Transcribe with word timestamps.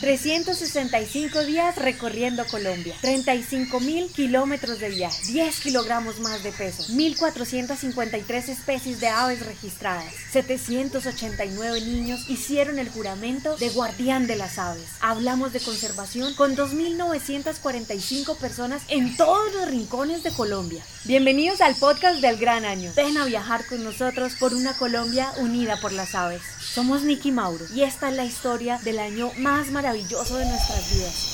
365 0.00 1.44
días 1.44 1.76
recorriendo 1.76 2.46
Colombia, 2.46 2.94
35 3.02 3.80
mil 3.80 4.10
kilómetros 4.10 4.80
de 4.80 4.88
viaje, 4.88 5.26
10 5.26 5.60
kilogramos 5.60 6.20
más 6.20 6.42
de 6.42 6.52
peso, 6.52 6.84
1.453 6.84 8.48
especies 8.48 8.98
de 8.98 9.08
aves 9.08 9.44
registradas, 9.44 10.10
789 10.32 11.82
niños 11.82 12.30
hicieron 12.30 12.78
el 12.78 12.88
juramento 12.88 13.58
de 13.58 13.68
guardián 13.68 14.26
de 14.26 14.36
las 14.36 14.58
aves. 14.58 14.88
Hablamos 15.02 15.52
de 15.52 15.60
conservación 15.60 16.32
con 16.32 16.56
2.945 16.56 18.38
personas 18.38 18.82
en 18.88 19.18
todos 19.18 19.52
los 19.52 19.68
rincones 19.68 20.22
de 20.22 20.30
Colombia. 20.30 20.82
Bienvenidos 21.04 21.60
al 21.60 21.74
podcast 21.74 22.20
del 22.20 22.38
Gran 22.38 22.64
Año. 22.64 22.90
Ven 22.96 23.18
a 23.18 23.26
viajar 23.26 23.66
con 23.66 23.84
nosotros 23.84 24.34
por 24.36 24.54
una 24.54 24.72
Colombia 24.72 25.30
unida 25.36 25.78
por 25.78 25.92
las 25.92 26.14
aves. 26.14 26.40
Somos 26.58 27.02
Nicky 27.02 27.32
Mauro 27.32 27.66
y 27.74 27.82
esta 27.82 28.08
es 28.08 28.16
la 28.16 28.24
historia 28.24 28.78
del 28.82 28.98
año 28.98 29.30
más 29.36 29.70
maravilloso 29.70 29.89
de 29.92 30.44
nuestras 30.44 30.94
vidas. 30.94 31.26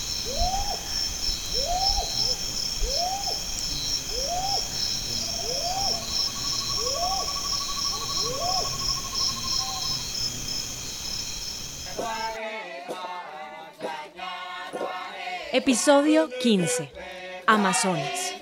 Episodio 15.53 16.31
15. 16.41 16.91
Amazonas. 17.47 18.33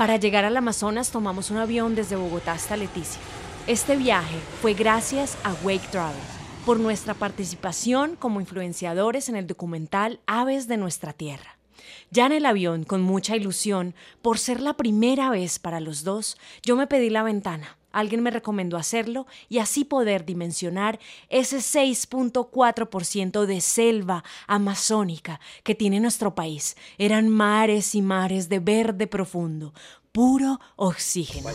Para 0.00 0.16
llegar 0.16 0.46
al 0.46 0.56
Amazonas 0.56 1.10
tomamos 1.10 1.50
un 1.50 1.58
avión 1.58 1.94
desde 1.94 2.16
Bogotá 2.16 2.52
hasta 2.52 2.74
Leticia. 2.74 3.20
Este 3.66 3.96
viaje 3.96 4.38
fue 4.62 4.72
gracias 4.72 5.36
a 5.44 5.52
Wake 5.62 5.88
Travel 5.90 6.16
por 6.64 6.80
nuestra 6.80 7.12
participación 7.12 8.16
como 8.16 8.40
influenciadores 8.40 9.28
en 9.28 9.36
el 9.36 9.46
documental 9.46 10.18
Aves 10.26 10.68
de 10.68 10.78
nuestra 10.78 11.12
Tierra. 11.12 11.58
Ya 12.10 12.24
en 12.24 12.32
el 12.32 12.46
avión, 12.46 12.84
con 12.84 13.02
mucha 13.02 13.36
ilusión, 13.36 13.94
por 14.22 14.38
ser 14.38 14.62
la 14.62 14.72
primera 14.72 15.28
vez 15.28 15.58
para 15.58 15.80
los 15.80 16.02
dos, 16.02 16.38
yo 16.62 16.76
me 16.76 16.86
pedí 16.86 17.10
la 17.10 17.22
ventana. 17.22 17.76
Alguien 17.92 18.22
me 18.22 18.30
recomendó 18.30 18.76
hacerlo 18.76 19.26
y 19.48 19.58
así 19.58 19.84
poder 19.84 20.24
dimensionar 20.24 20.98
ese 21.28 21.58
6.4% 21.58 23.46
de 23.46 23.60
selva 23.60 24.24
amazónica 24.46 25.40
que 25.62 25.74
tiene 25.74 26.00
nuestro 26.00 26.34
país. 26.34 26.76
Eran 26.98 27.28
mares 27.28 27.94
y 27.94 28.02
mares 28.02 28.48
de 28.48 28.60
verde 28.60 29.06
profundo, 29.06 29.74
puro 30.12 30.60
oxígeno. 30.76 31.48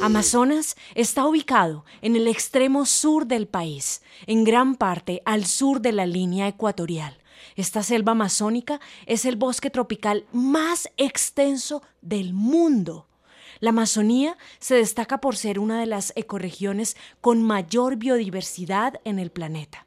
Amazonas 0.00 0.76
está 0.94 1.26
ubicado 1.26 1.84
en 2.02 2.14
el 2.14 2.28
extremo 2.28 2.86
sur 2.86 3.26
del 3.26 3.48
país, 3.48 4.02
en 4.26 4.44
gran 4.44 4.76
parte 4.76 5.22
al 5.24 5.44
sur 5.44 5.80
de 5.80 5.90
la 5.90 6.06
línea 6.06 6.46
ecuatorial. 6.46 7.18
Esta 7.56 7.82
selva 7.82 8.12
amazónica 8.12 8.80
es 9.06 9.24
el 9.24 9.34
bosque 9.34 9.70
tropical 9.70 10.24
más 10.32 10.88
extenso 10.96 11.82
del 12.00 12.32
mundo. 12.32 13.08
La 13.58 13.70
Amazonía 13.70 14.38
se 14.60 14.76
destaca 14.76 15.20
por 15.20 15.36
ser 15.36 15.58
una 15.58 15.80
de 15.80 15.86
las 15.86 16.12
ecorregiones 16.14 16.96
con 17.20 17.42
mayor 17.42 17.96
biodiversidad 17.96 19.00
en 19.04 19.18
el 19.18 19.30
planeta. 19.30 19.86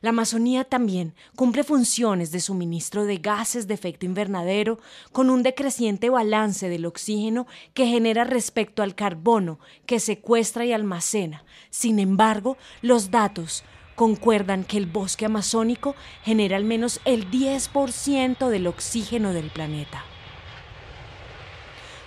La 0.00 0.10
Amazonía 0.10 0.64
también 0.64 1.14
cumple 1.34 1.64
funciones 1.64 2.30
de 2.30 2.40
suministro 2.40 3.04
de 3.04 3.16
gases 3.18 3.66
de 3.66 3.74
efecto 3.74 4.06
invernadero 4.06 4.78
con 5.12 5.30
un 5.30 5.42
decreciente 5.42 6.10
balance 6.10 6.68
del 6.68 6.86
oxígeno 6.86 7.46
que 7.74 7.86
genera 7.86 8.24
respecto 8.24 8.82
al 8.82 8.94
carbono 8.94 9.58
que 9.86 10.00
secuestra 10.00 10.64
y 10.64 10.72
almacena. 10.72 11.44
Sin 11.70 11.98
embargo, 11.98 12.56
los 12.82 13.10
datos 13.10 13.64
concuerdan 13.94 14.62
que 14.62 14.78
el 14.78 14.86
bosque 14.86 15.26
amazónico 15.26 15.96
genera 16.22 16.56
al 16.56 16.64
menos 16.64 17.00
el 17.04 17.28
10% 17.30 18.48
del 18.48 18.68
oxígeno 18.68 19.32
del 19.32 19.50
planeta. 19.50 20.04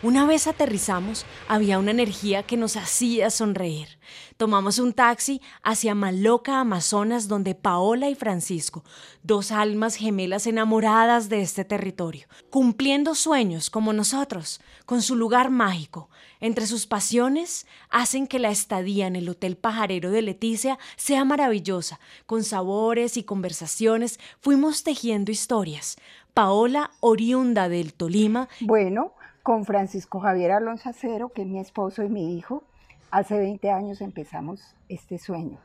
Una 0.03 0.25
vez 0.25 0.47
aterrizamos, 0.47 1.27
había 1.47 1.77
una 1.77 1.91
energía 1.91 2.41
que 2.41 2.57
nos 2.57 2.75
hacía 2.75 3.29
sonreír. 3.29 3.99
Tomamos 4.35 4.79
un 4.79 4.93
taxi 4.93 5.43
hacia 5.61 5.93
Maloca, 5.93 6.59
Amazonas, 6.59 7.27
donde 7.27 7.53
Paola 7.53 8.09
y 8.09 8.15
Francisco, 8.15 8.83
dos 9.21 9.51
almas 9.51 9.93
gemelas 9.93 10.47
enamoradas 10.47 11.29
de 11.29 11.43
este 11.43 11.65
territorio, 11.65 12.25
cumpliendo 12.49 13.13
sueños 13.13 13.69
como 13.69 13.93
nosotros, 13.93 14.59
con 14.87 15.03
su 15.03 15.15
lugar 15.15 15.51
mágico, 15.51 16.09
entre 16.39 16.65
sus 16.65 16.87
pasiones, 16.87 17.67
hacen 17.91 18.25
que 18.25 18.39
la 18.39 18.49
estadía 18.49 19.05
en 19.05 19.15
el 19.15 19.29
Hotel 19.29 19.55
Pajarero 19.55 20.09
de 20.09 20.23
Leticia 20.23 20.79
sea 20.95 21.25
maravillosa. 21.25 21.99
Con 22.25 22.43
sabores 22.43 23.17
y 23.17 23.23
conversaciones 23.23 24.19
fuimos 24.39 24.81
tejiendo 24.81 25.31
historias. 25.31 25.97
Paola, 26.33 26.89
oriunda 27.01 27.69
del 27.69 27.93
Tolima. 27.93 28.47
Bueno, 28.61 29.13
con 29.43 29.65
Francisco 29.65 30.19
Javier 30.19 30.51
Alonso 30.51 30.89
Acero, 30.89 31.29
que 31.29 31.41
es 31.41 31.47
mi 31.47 31.59
esposo 31.59 32.03
y 32.03 32.09
mi 32.09 32.37
hijo. 32.37 32.63
Hace 33.09 33.37
20 33.39 33.71
años 33.71 34.01
empezamos 34.01 34.75
este 34.87 35.17
sueño. 35.17 35.59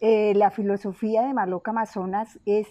Eh, 0.00 0.34
la 0.34 0.50
filosofía 0.50 1.22
de 1.22 1.34
Maloca 1.34 1.72
Amazonas 1.72 2.38
es 2.46 2.66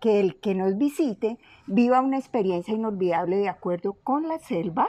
que 0.00 0.20
el 0.20 0.40
que 0.40 0.54
nos 0.54 0.76
visite 0.76 1.38
viva 1.66 2.00
una 2.00 2.18
experiencia 2.18 2.74
inolvidable 2.74 3.36
de 3.36 3.48
acuerdo 3.48 3.94
con 4.02 4.28
la 4.28 4.38
selva 4.38 4.88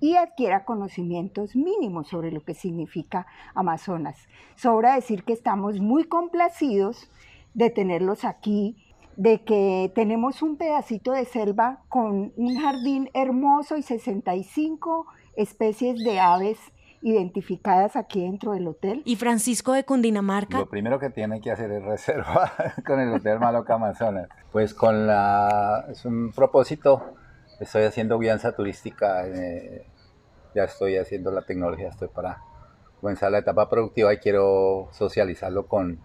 y 0.00 0.16
adquiera 0.16 0.64
conocimientos 0.64 1.54
mínimos 1.54 2.08
sobre 2.08 2.32
lo 2.32 2.44
que 2.44 2.54
significa 2.54 3.26
Amazonas. 3.54 4.28
Sobra 4.56 4.94
decir 4.94 5.24
que 5.24 5.32
estamos 5.32 5.80
muy 5.80 6.04
complacidos 6.04 7.10
de 7.54 7.70
tenerlos 7.70 8.24
aquí 8.24 8.81
de 9.16 9.44
que 9.44 9.92
tenemos 9.94 10.42
un 10.42 10.56
pedacito 10.56 11.12
de 11.12 11.24
selva 11.24 11.84
con 11.88 12.32
un 12.36 12.60
jardín 12.60 13.10
hermoso 13.14 13.76
y 13.76 13.82
65 13.82 15.06
especies 15.36 15.98
de 16.02 16.20
aves 16.20 16.58
identificadas 17.02 17.96
aquí 17.96 18.22
dentro 18.22 18.52
del 18.52 18.68
hotel. 18.68 19.02
Y 19.04 19.16
Francisco 19.16 19.72
de 19.72 19.84
Cundinamarca. 19.84 20.58
Lo 20.58 20.68
primero 20.68 20.98
que 20.98 21.10
tiene 21.10 21.40
que 21.40 21.50
hacer 21.50 21.70
es 21.72 21.82
reserva 21.82 22.52
con 22.86 23.00
el 23.00 23.12
Hotel 23.12 23.40
Maloca 23.40 23.74
Amazonas. 23.74 24.28
Pues 24.52 24.72
con 24.72 25.06
la... 25.06 25.86
es 25.90 26.04
un 26.04 26.32
propósito, 26.32 27.14
estoy 27.60 27.82
haciendo 27.82 28.18
guianza 28.18 28.54
turística, 28.54 29.26
eh, 29.26 29.86
ya 30.54 30.64
estoy 30.64 30.96
haciendo 30.96 31.32
la 31.32 31.42
tecnología, 31.42 31.88
estoy 31.88 32.08
para 32.08 32.40
comenzar 33.00 33.32
la 33.32 33.38
etapa 33.38 33.68
productiva 33.68 34.14
y 34.14 34.18
quiero 34.18 34.88
socializarlo 34.92 35.66
con, 35.66 36.00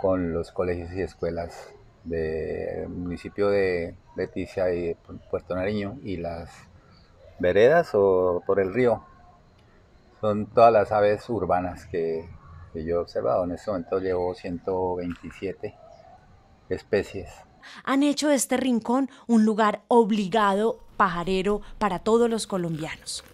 con 0.00 0.34
los 0.34 0.52
colegios 0.52 0.92
y 0.92 1.00
escuelas 1.00 1.74
del 2.04 2.88
municipio 2.88 3.48
de 3.48 3.96
Leticia 4.16 4.72
y 4.72 4.96
Puerto 5.30 5.54
Nariño 5.54 5.98
y 6.02 6.18
las 6.18 6.50
veredas 7.38 7.90
o 7.94 8.42
por 8.46 8.60
el 8.60 8.72
río. 8.72 9.04
Son 10.20 10.46
todas 10.46 10.72
las 10.72 10.92
aves 10.92 11.28
urbanas 11.28 11.86
que, 11.86 12.28
yo 12.74 12.80
he 12.80 12.96
observado. 12.96 13.44
En 13.44 13.52
este 13.52 13.70
momento 13.70 13.98
llevo 14.00 14.34
127 14.34 15.74
especies. 16.68 17.30
Han 17.84 18.02
hecho 18.02 18.30
este 18.30 18.56
rincón 18.56 19.08
un 19.26 19.44
lugar 19.44 19.82
obligado 19.88 20.80
pajarero 20.96 21.62
para 21.78 22.00
todos 22.00 22.28
los 22.28 22.46
colombianos. 22.46 23.24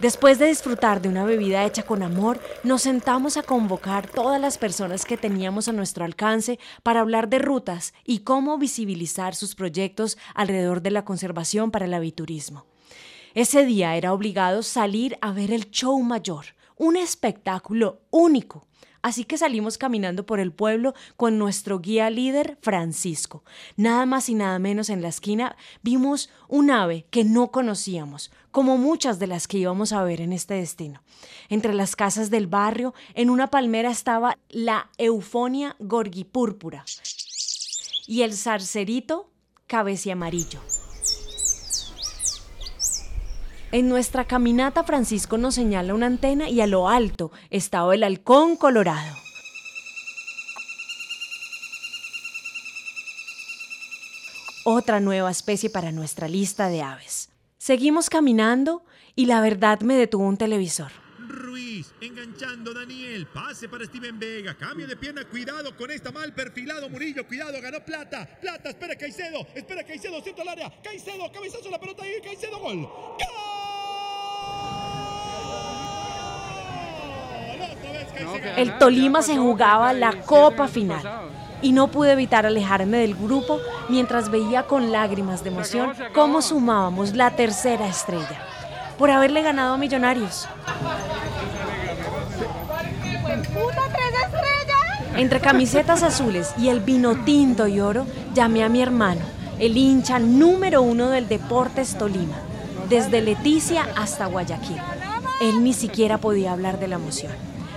Después 0.00 0.38
de 0.38 0.46
disfrutar 0.46 1.00
de 1.00 1.08
una 1.08 1.24
bebida 1.24 1.64
hecha 1.64 1.84
con 1.84 2.02
amor, 2.02 2.40
nos 2.64 2.82
sentamos 2.82 3.36
a 3.36 3.42
convocar 3.42 4.08
todas 4.08 4.40
las 4.40 4.58
personas 4.58 5.04
que 5.04 5.16
teníamos 5.16 5.68
a 5.68 5.72
nuestro 5.72 6.04
alcance 6.04 6.58
para 6.82 7.00
hablar 7.00 7.28
de 7.28 7.38
rutas 7.38 7.94
y 8.04 8.20
cómo 8.20 8.58
visibilizar 8.58 9.34
sus 9.34 9.54
proyectos 9.54 10.18
alrededor 10.34 10.82
de 10.82 10.90
la 10.90 11.04
conservación 11.04 11.70
para 11.70 11.84
el 11.84 11.94
aviturismo. 11.94 12.66
Ese 13.34 13.64
día 13.64 13.96
era 13.96 14.12
obligado 14.12 14.62
salir 14.62 15.16
a 15.20 15.32
ver 15.32 15.52
el 15.52 15.70
show 15.70 16.00
mayor, 16.02 16.46
un 16.76 16.96
espectáculo 16.96 18.00
único 18.10 18.66
Así 19.02 19.24
que 19.24 19.36
salimos 19.36 19.78
caminando 19.78 20.24
por 20.24 20.38
el 20.38 20.52
pueblo 20.52 20.94
con 21.16 21.36
nuestro 21.38 21.80
guía 21.80 22.08
líder 22.08 22.56
Francisco. 22.62 23.42
Nada 23.76 24.06
más 24.06 24.28
y 24.28 24.34
nada 24.34 24.58
menos 24.60 24.88
en 24.90 25.02
la 25.02 25.08
esquina 25.08 25.56
vimos 25.82 26.30
un 26.48 26.70
ave 26.70 27.04
que 27.10 27.24
no 27.24 27.50
conocíamos, 27.50 28.30
como 28.52 28.78
muchas 28.78 29.18
de 29.18 29.26
las 29.26 29.48
que 29.48 29.58
íbamos 29.58 29.92
a 29.92 30.04
ver 30.04 30.20
en 30.20 30.32
este 30.32 30.54
destino. 30.54 31.02
Entre 31.48 31.74
las 31.74 31.96
casas 31.96 32.30
del 32.30 32.46
barrio, 32.46 32.94
en 33.14 33.28
una 33.28 33.48
palmera 33.48 33.90
estaba 33.90 34.38
la 34.48 34.88
Eufonia 34.98 35.74
gorgipúrpura 35.80 36.84
y 38.06 38.22
el 38.22 38.34
zarcerito 38.34 39.30
cabeciamarillo. 39.66 40.60
En 43.72 43.88
nuestra 43.88 44.26
caminata 44.26 44.84
Francisco 44.84 45.38
nos 45.38 45.54
señala 45.54 45.94
una 45.94 46.04
antena 46.04 46.50
y 46.50 46.60
a 46.60 46.66
lo 46.66 46.90
alto 46.90 47.32
estaba 47.48 47.94
el 47.94 48.04
halcón 48.04 48.56
colorado. 48.56 49.16
Otra 54.64 55.00
nueva 55.00 55.30
especie 55.30 55.70
para 55.70 55.90
nuestra 55.90 56.28
lista 56.28 56.68
de 56.68 56.82
aves. 56.82 57.30
Seguimos 57.56 58.10
caminando 58.10 58.84
y 59.16 59.24
la 59.24 59.40
verdad 59.40 59.80
me 59.80 59.96
detuvo 59.96 60.24
un 60.28 60.36
televisor. 60.36 60.92
Ruiz, 61.26 61.94
enganchando 62.02 62.74
Daniel, 62.74 63.26
pase 63.26 63.70
para 63.70 63.86
Steven 63.86 64.18
Vega, 64.18 64.54
cambio 64.54 64.86
de 64.86 64.96
pierna, 64.96 65.24
cuidado 65.24 65.74
con 65.78 65.90
esta 65.90 66.12
mal 66.12 66.34
perfilado 66.34 66.90
Murillo, 66.90 67.26
cuidado, 67.26 67.58
ganó 67.62 67.82
Plata, 67.82 68.38
Plata, 68.38 68.68
espera 68.68 68.96
Caicedo, 68.96 69.46
espera 69.54 69.82
Caicedo, 69.82 70.20
siento 70.20 70.42
el 70.42 70.48
área, 70.48 70.70
Caicedo, 70.82 71.32
cabezazo 71.32 71.70
la 71.70 71.80
pelota 71.80 72.02
y 72.06 72.20
Caicedo, 72.20 72.58
gol. 72.58 72.86
El 78.56 78.78
Tolima 78.78 79.22
se 79.22 79.36
jugaba 79.36 79.92
la 79.92 80.12
Copa 80.24 80.68
Final. 80.68 81.02
y 81.62 81.70
no 81.70 81.86
pude 81.86 82.10
evitar 82.12 82.44
alejarme 82.44 82.98
del 82.98 83.14
grupo 83.14 83.60
mientras 83.88 84.30
veía 84.30 84.64
con 84.64 84.90
lágrimas 84.90 85.44
de 85.44 85.50
emoción 85.50 85.92
cómo 86.12 86.42
sumábamos 86.42 87.14
la 87.14 87.30
tercera 87.30 87.86
estrella. 87.86 88.42
Por 88.98 89.10
haberle 89.12 89.42
ganado 89.42 89.74
a 89.74 89.78
Millonarios. 89.78 90.48
Entre 95.16 95.40
camisetas 95.40 96.02
azules 96.02 96.52
y 96.58 96.68
el 96.68 96.80
vino 96.80 97.14
tinto 97.24 97.68
y 97.68 97.80
oro, 97.80 98.06
llamé 98.34 98.64
a 98.64 98.68
mi 98.68 98.82
hermano, 98.82 99.20
el 99.58 99.76
hincha 99.76 100.18
número 100.18 100.82
uno 100.82 101.10
del 101.10 101.28
Deportes 101.28 101.96
Tolima, 101.96 102.36
desde 102.88 103.20
Leticia 103.20 103.86
hasta 103.96 104.26
Guayaquil. 104.26 104.80
Él 105.42 105.62
ni 105.62 105.74
siquiera 105.74 106.18
podía 106.18 106.52
hablar 106.52 106.78
de 106.80 106.88
la 106.88 106.96
emoción. 106.96 107.32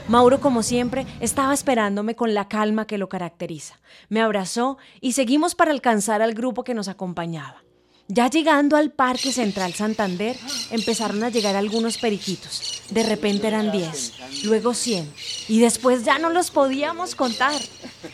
Mauro, 0.07 0.39
como 0.39 0.61
siempre, 0.61 1.07
estaba 1.19 1.53
esperándome 1.53 2.15
con 2.15 2.35
la 2.35 2.47
calma 2.47 2.85
que 2.85 2.99
lo 2.99 3.09
caracteriza. 3.09 3.79
Me 4.07 4.21
abrazó 4.21 4.77
y 5.01 5.13
seguimos 5.13 5.55
para 5.55 5.71
alcanzar 5.71 6.21
al 6.21 6.35
grupo 6.35 6.63
que 6.63 6.75
nos 6.75 6.87
acompañaba. 6.87 7.63
Ya 8.07 8.29
llegando 8.29 8.77
al 8.77 8.91
Parque 8.91 9.31
Central 9.31 9.73
Santander, 9.73 10.37
empezaron 10.69 11.23
a 11.23 11.29
llegar 11.29 11.55
algunos 11.55 11.97
periquitos. 11.97 12.83
De 12.91 13.01
repente 13.01 13.47
eran 13.47 13.71
10, 13.71 14.43
luego 14.43 14.75
100, 14.75 15.11
y 15.47 15.59
después 15.59 16.05
ya 16.05 16.19
no 16.19 16.29
los 16.29 16.51
podíamos 16.51 17.15
contar. 17.15 17.59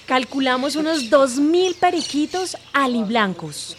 Calculamos 0.06 0.78
unos 0.78 1.12
2.000 1.12 1.76
periquitos 1.76 2.56
aliblancos. 2.72 3.76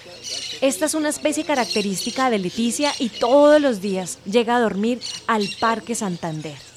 Esta 0.61 0.85
es 0.85 0.93
una 0.93 1.09
especie 1.09 1.45
característica 1.45 2.29
de 2.29 2.41
Leticia 2.41 2.93
y 2.99 3.09
todos 3.09 3.59
los 3.59 3.81
días 3.81 4.19
llega 4.27 4.57
a 4.57 4.61
dormir 4.61 5.01
al 5.27 5.49
Parque 5.61 5.95
Santander. 5.95 6.72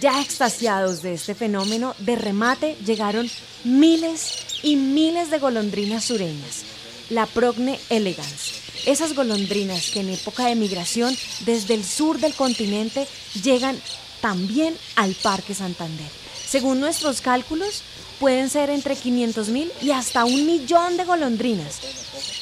Ya 0.00 0.22
extasiados 0.22 1.02
de 1.02 1.14
este 1.14 1.34
fenómeno, 1.34 1.94
de 1.98 2.16
remate 2.16 2.76
llegaron 2.84 3.30
miles 3.64 4.38
y 4.62 4.76
miles 4.76 5.30
de 5.30 5.38
golondrinas 5.38 6.04
sureñas, 6.04 6.62
la 7.10 7.26
Progne 7.26 7.78
elegans, 7.90 8.52
esas 8.86 9.14
golondrinas 9.14 9.90
que 9.90 10.00
en 10.00 10.08
época 10.08 10.46
de 10.46 10.54
migración 10.54 11.14
desde 11.44 11.74
el 11.74 11.84
sur 11.84 12.18
del 12.18 12.34
continente 12.34 13.06
llegan 13.42 13.78
también 14.22 14.74
al 14.96 15.14
Parque 15.14 15.54
Santander. 15.54 16.08
Según 16.46 16.80
nuestros 16.80 17.20
cálculos, 17.20 17.82
pueden 18.18 18.48
ser 18.48 18.70
entre 18.70 18.96
500 18.96 19.48
mil 19.48 19.70
y 19.82 19.90
hasta 19.90 20.24
un 20.24 20.46
millón 20.46 20.96
de 20.96 21.04
golondrinas. 21.04 21.80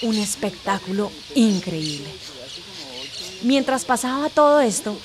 Un 0.03 0.17
espectáculo 0.17 1.11
increíble. 1.35 2.09
Mientras 3.43 3.85
pasaba 3.85 4.29
todo 4.29 4.61
esto, 4.61 4.97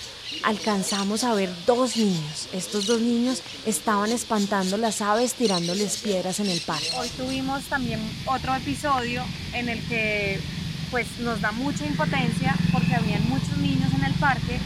alcanzamos 0.44 1.24
a 1.24 1.34
ver 1.34 1.50
dos 1.66 1.98
niños. 1.98 2.50
Estos 2.54 2.86
dos 2.86 3.02
niños 3.02 3.42
estaban 3.66 4.12
espantando 4.12 4.78
las 4.78 5.02
aves 5.02 5.34
tirándoles 5.34 5.98
piedras 5.98 6.40
en 6.40 6.48
el 6.48 6.62
parque. 6.62 6.90
Hoy 6.98 7.10
tuvimos 7.10 7.64
también 7.66 8.00
otro 8.26 8.56
episodio 8.56 9.24
en 9.54 9.70
el 9.70 9.82
que 9.88 10.40
pues 10.92 11.08
nos 11.20 11.42
da 11.42 11.52
mucha 11.52 11.86
impotencia 11.86 12.56
porque 12.72 12.96
habían 12.96 13.28
muchos 13.28 13.58
niños 13.58 13.92
en 13.94 14.04
el 14.06 14.14
parque 14.14 14.60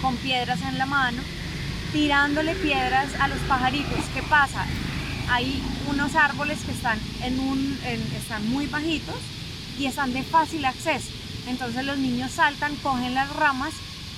con 0.00 0.16
piedras 0.16 0.60
en 0.62 0.78
la 0.78 0.86
mano, 0.86 1.22
tirándole 1.92 2.54
piedras 2.54 3.08
a 3.20 3.28
los 3.28 3.38
pajaritos. 3.40 4.04
¿Qué 4.14 4.22
pasa? 4.22 4.66
Hay 5.30 5.62
unos 5.88 6.14
árboles 6.14 6.58
que 6.64 6.72
están, 6.72 6.98
en 7.22 7.38
un, 7.38 7.78
están 8.16 8.48
muy 8.48 8.66
bajitos 8.66 9.16
y 9.78 9.86
están 9.86 10.12
de 10.12 10.22
fácil 10.22 10.64
acceso. 10.64 11.08
Entonces 11.46 11.84
los 11.84 11.98
niños 11.98 12.32
saltan, 12.32 12.74
cogen 12.76 13.14
las 13.14 13.34
ramas 13.36 13.72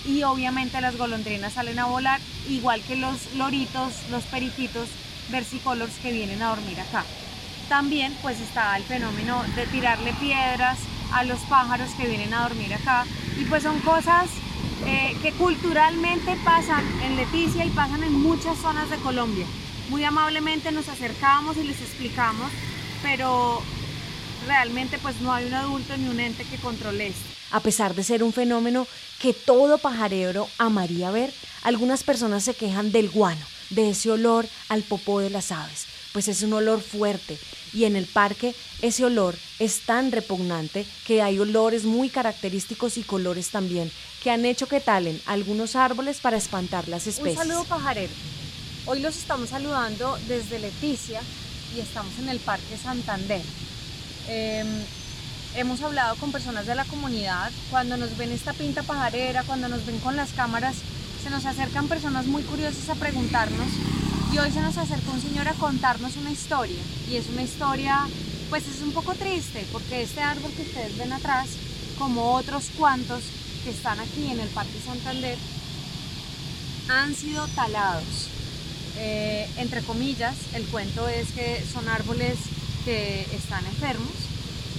y 0.06 0.23
obviamente 0.23 0.81
las 0.81 0.97
golondrinas 0.97 1.52
salen 1.52 1.79
a 1.79 1.87
volar, 1.87 2.20
igual 2.49 2.82
que 2.82 2.97
los 2.97 3.35
loritos, 3.35 3.93
los 4.11 4.25
periquitos 4.25 4.88
versicolors 5.31 5.94
que 6.02 6.12
vienen 6.12 6.43
a 6.43 6.50
dormir 6.50 6.81
acá. 6.81 7.05
También 7.69 8.17
pues 8.23 8.41
está 8.41 8.76
el 8.76 8.82
fenómeno 8.82 9.43
de 9.55 9.67
tirarle 9.67 10.12
piedras 10.14 10.79
a 11.12 11.25
los 11.25 11.38
pájaros 11.41 11.91
que 11.91 12.06
vienen 12.06 12.35
a 12.35 12.43
dormir 12.43 12.75
acá 12.75 13.05
y 13.38 13.44
pues 13.44 13.62
son 13.62 13.79
cosas 13.81 14.29
eh, 14.87 15.17
que 15.23 15.32
culturalmente 15.32 16.37
pasan 16.44 16.85
en 17.03 17.17
Leticia 17.17 17.64
y 17.64 17.70
pasan 17.70 18.03
en 18.03 18.12
muchas 18.12 18.56
zonas 18.58 18.91
de 18.91 18.96
Colombia. 18.96 19.46
Muy 19.88 20.05
amablemente 20.05 20.73
nos 20.73 20.88
acercamos 20.88 21.56
y 21.56 21.64
les 21.64 21.81
explicamos, 21.81 22.50
pero 23.03 23.62
realmente 24.47 24.99
pues 24.99 25.21
no 25.21 25.33
hay 25.33 25.47
un 25.47 25.55
adulto 25.55 25.97
ni 25.97 26.09
un 26.09 26.21
ente 26.21 26.45
que 26.45 26.57
controle 26.57 27.09
esto. 27.09 27.21
A 27.51 27.61
pesar 27.61 27.95
de 27.95 28.05
ser 28.05 28.23
un 28.23 28.33
fenómeno 28.33 28.87
que 29.19 29.33
todo 29.33 29.79
pajarero 29.79 30.49
amaría 30.59 31.11
ver, 31.11 31.33
algunas 31.63 32.05
personas 32.05 32.45
se 32.45 32.55
quejan 32.55 32.93
del 32.93 33.11
guano, 33.11 33.45
de 33.71 33.91
ese 33.91 34.11
olor 34.11 34.47
al 34.69 34.83
popó 34.83 35.21
de 35.21 35.31
las 35.31 35.53
aves 35.53 35.87
pues 36.13 36.29
es 36.29 36.43
un 36.43 36.53
olor 36.53 36.81
fuerte 36.81 37.39
y 37.73 37.85
en 37.85 37.97
el 37.97 38.07
parque 38.07 38.55
ese 38.83 39.05
olor 39.05 39.37
es 39.59 39.81
tan 39.81 40.13
repugnante 40.13 40.87
que 41.07 41.23
hay 41.23 41.39
olores 41.39 41.85
muy 41.85 42.09
característicos 42.09 42.97
y 42.99 43.03
colores 43.03 43.51
también 43.51 43.91
que 44.23 44.31
han 44.31 44.45
hecho 44.45 44.67
que 44.67 44.81
talen 44.81 45.21
algunos 45.27 45.77
árboles 45.77 46.19
para 46.21 46.37
espantar 46.37 46.89
las 46.89 47.07
especies. 47.07 47.39
Un 47.39 47.49
saludo 47.49 47.65
pajarero. 47.65 48.13
Hoy 48.87 49.01
los 49.01 49.17
estamos 49.17 49.51
saludando 49.51 50.19
desde 50.27 50.59
Leticia 50.59 51.21
y 51.77 51.81
estamos 51.81 52.19
en 52.19 52.29
el 52.29 52.41
Parque 52.41 52.77
Santander. 52.83 53.43
Em, 54.32 54.69
hemos 55.56 55.82
hablado 55.82 56.15
con 56.15 56.31
personas 56.31 56.65
de 56.65 56.77
la 56.77 56.85
comunidad, 56.85 57.50
cuando 57.69 57.97
nos 57.97 58.17
ven 58.17 58.31
esta 58.31 58.53
pinta 58.53 58.85
pajarera, 58.85 59.43
cuando 59.43 59.69
nos 59.69 59.85
ven 59.85 59.99
con 59.99 60.15
las 60.15 60.31
cámaras, 60.31 60.77
se 61.21 61.31
nos 61.31 61.44
acercan 61.47 61.88
personas 61.88 62.27
muy 62.27 62.44
curiosas 62.44 62.88
a 62.91 62.94
preguntarnos 62.94 63.67
y 64.32 64.39
hoy 64.39 64.53
se 64.53 64.60
nos 64.60 64.79
acercó 64.79 65.10
un 65.10 65.20
señor 65.20 65.49
a 65.49 65.55
contarnos 65.55 66.17
una 66.17 66.31
historia. 66.31 66.79
Y 67.10 67.17
es 67.17 67.27
una 67.29 67.43
historia, 67.43 68.06
pues 68.51 68.69
es 68.69 68.82
un 68.82 68.93
poco 68.93 69.15
triste, 69.15 69.67
porque 69.72 70.03
este 70.03 70.20
árbol 70.20 70.53
que 70.53 70.63
ustedes 70.63 70.96
ven 70.96 71.13
atrás, 71.13 71.49
como 71.99 72.34
otros 72.34 72.70
cuantos 72.79 73.22
que 73.65 73.70
están 73.70 73.99
aquí 73.99 74.31
en 74.31 74.39
el 74.39 74.49
Parque 74.51 74.79
Santander, 74.87 75.37
han 76.89 77.17
sido 77.17 77.49
talados. 77.49 78.29
Eh, 78.96 79.49
entre 79.56 79.82
comillas, 79.82 80.37
el 80.55 80.65
cuento 80.67 81.08
es 81.08 81.32
que 81.32 81.65
son 81.72 81.89
árboles 81.89 82.37
que 82.84 83.27
están 83.32 83.65
enfermos, 83.67 84.13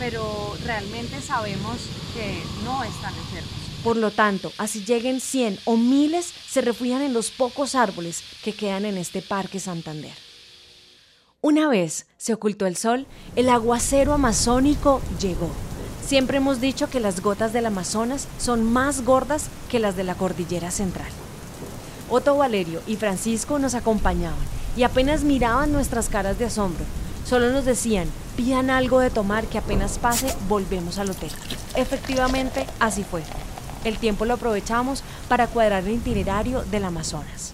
pero 0.01 0.57
realmente 0.65 1.21
sabemos 1.21 1.77
que 2.15 2.41
no 2.65 2.83
están 2.83 3.13
enfermos. 3.13 3.51
Por 3.83 3.97
lo 3.97 4.09
tanto, 4.09 4.51
así 4.57 4.83
lleguen 4.83 5.21
100 5.21 5.59
o 5.65 5.77
miles, 5.77 6.33
se 6.49 6.61
refugian 6.61 7.03
en 7.03 7.13
los 7.13 7.29
pocos 7.29 7.75
árboles 7.75 8.23
que 8.43 8.53
quedan 8.53 8.85
en 8.85 8.97
este 8.97 9.21
Parque 9.21 9.59
Santander. 9.59 10.13
Una 11.39 11.69
vez 11.69 12.07
se 12.17 12.33
ocultó 12.33 12.65
el 12.65 12.77
sol, 12.77 13.05
el 13.35 13.47
aguacero 13.47 14.13
amazónico 14.13 15.01
llegó. 15.19 15.51
Siempre 16.03 16.37
hemos 16.37 16.59
dicho 16.59 16.89
que 16.89 16.99
las 16.99 17.21
gotas 17.21 17.53
del 17.53 17.67
Amazonas 17.67 18.27
son 18.39 18.63
más 18.63 19.05
gordas 19.05 19.49
que 19.69 19.77
las 19.77 19.95
de 19.95 20.03
la 20.03 20.15
cordillera 20.15 20.71
central. 20.71 21.11
Otto 22.09 22.35
Valerio 22.35 22.81
y 22.87 22.95
Francisco 22.95 23.59
nos 23.59 23.75
acompañaban 23.75 24.39
y 24.75 24.81
apenas 24.81 25.23
miraban 25.23 25.71
nuestras 25.71 26.09
caras 26.09 26.39
de 26.39 26.45
asombro. 26.45 26.85
Solo 27.25 27.51
nos 27.51 27.65
decían, 27.65 28.09
pidan 28.35 28.69
algo 28.69 28.99
de 28.99 29.09
tomar 29.09 29.45
que 29.45 29.57
apenas 29.57 29.99
pase, 29.99 30.35
volvemos 30.47 30.97
al 30.97 31.11
hotel. 31.11 31.31
Efectivamente, 31.75 32.65
así 32.79 33.03
fue. 33.03 33.23
El 33.83 33.97
tiempo 33.97 34.25
lo 34.25 34.35
aprovechamos 34.35 35.03
para 35.27 35.47
cuadrar 35.47 35.83
el 35.87 35.95
itinerario 35.95 36.63
del 36.63 36.85
Amazonas. 36.85 37.53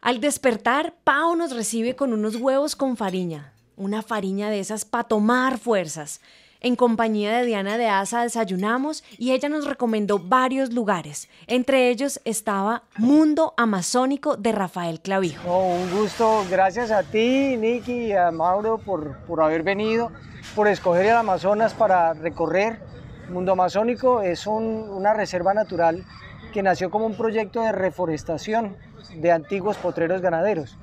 Al 0.00 0.20
despertar, 0.20 0.94
Pau 1.02 1.34
nos 1.34 1.52
recibe 1.52 1.96
con 1.96 2.12
unos 2.12 2.36
huevos 2.36 2.76
con 2.76 2.96
fariña, 2.96 3.52
una 3.76 4.02
fariña 4.02 4.48
de 4.48 4.60
esas 4.60 4.84
para 4.84 5.04
tomar 5.04 5.58
fuerzas. 5.58 6.20
En 6.60 6.74
compañía 6.74 7.36
de 7.36 7.44
Diana 7.44 7.78
de 7.78 7.88
Asa 7.88 8.22
desayunamos 8.22 9.04
y 9.16 9.32
ella 9.32 9.48
nos 9.48 9.64
recomendó 9.64 10.18
varios 10.18 10.72
lugares. 10.72 11.28
Entre 11.46 11.88
ellos 11.88 12.20
estaba 12.24 12.82
Mundo 12.96 13.54
Amazónico 13.56 14.36
de 14.36 14.52
Rafael 14.52 15.00
Clavijo. 15.00 15.58
un 15.58 15.90
gusto, 15.90 16.44
gracias 16.50 16.90
a 16.90 17.04
ti, 17.04 17.56
Nicky 17.56 18.06
y 18.06 18.12
a 18.12 18.30
Mauro 18.30 18.78
por, 18.78 19.18
por 19.26 19.42
haber 19.42 19.62
venido, 19.62 20.10
por 20.56 20.66
escoger 20.66 21.06
el 21.06 21.16
Amazonas 21.16 21.74
para 21.74 22.12
recorrer 22.14 22.80
Mundo 23.28 23.52
Amazónico 23.52 24.22
es 24.22 24.46
una 24.46 25.12
reserva 25.12 25.52
natural 25.52 26.04
que 26.52 26.62
nació 26.62 26.90
como 26.90 27.06
un 27.06 27.14
proyecto 27.14 27.60
de 27.62 27.72
reforestación 27.72 28.76
de 29.14 29.30
antiguos 29.30 29.76
potreros 29.76 30.22
ganaderos 30.22 30.78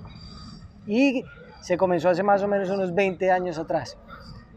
y 0.85 1.23
se 1.61 1.77
comenzó 1.77 2.09
hace 2.09 2.21
más 2.21 2.43
o 2.43 2.47
menos 2.47 2.69
unos 2.69 2.93
20 2.93 3.31
años 3.31 3.57
atrás. 3.57 3.97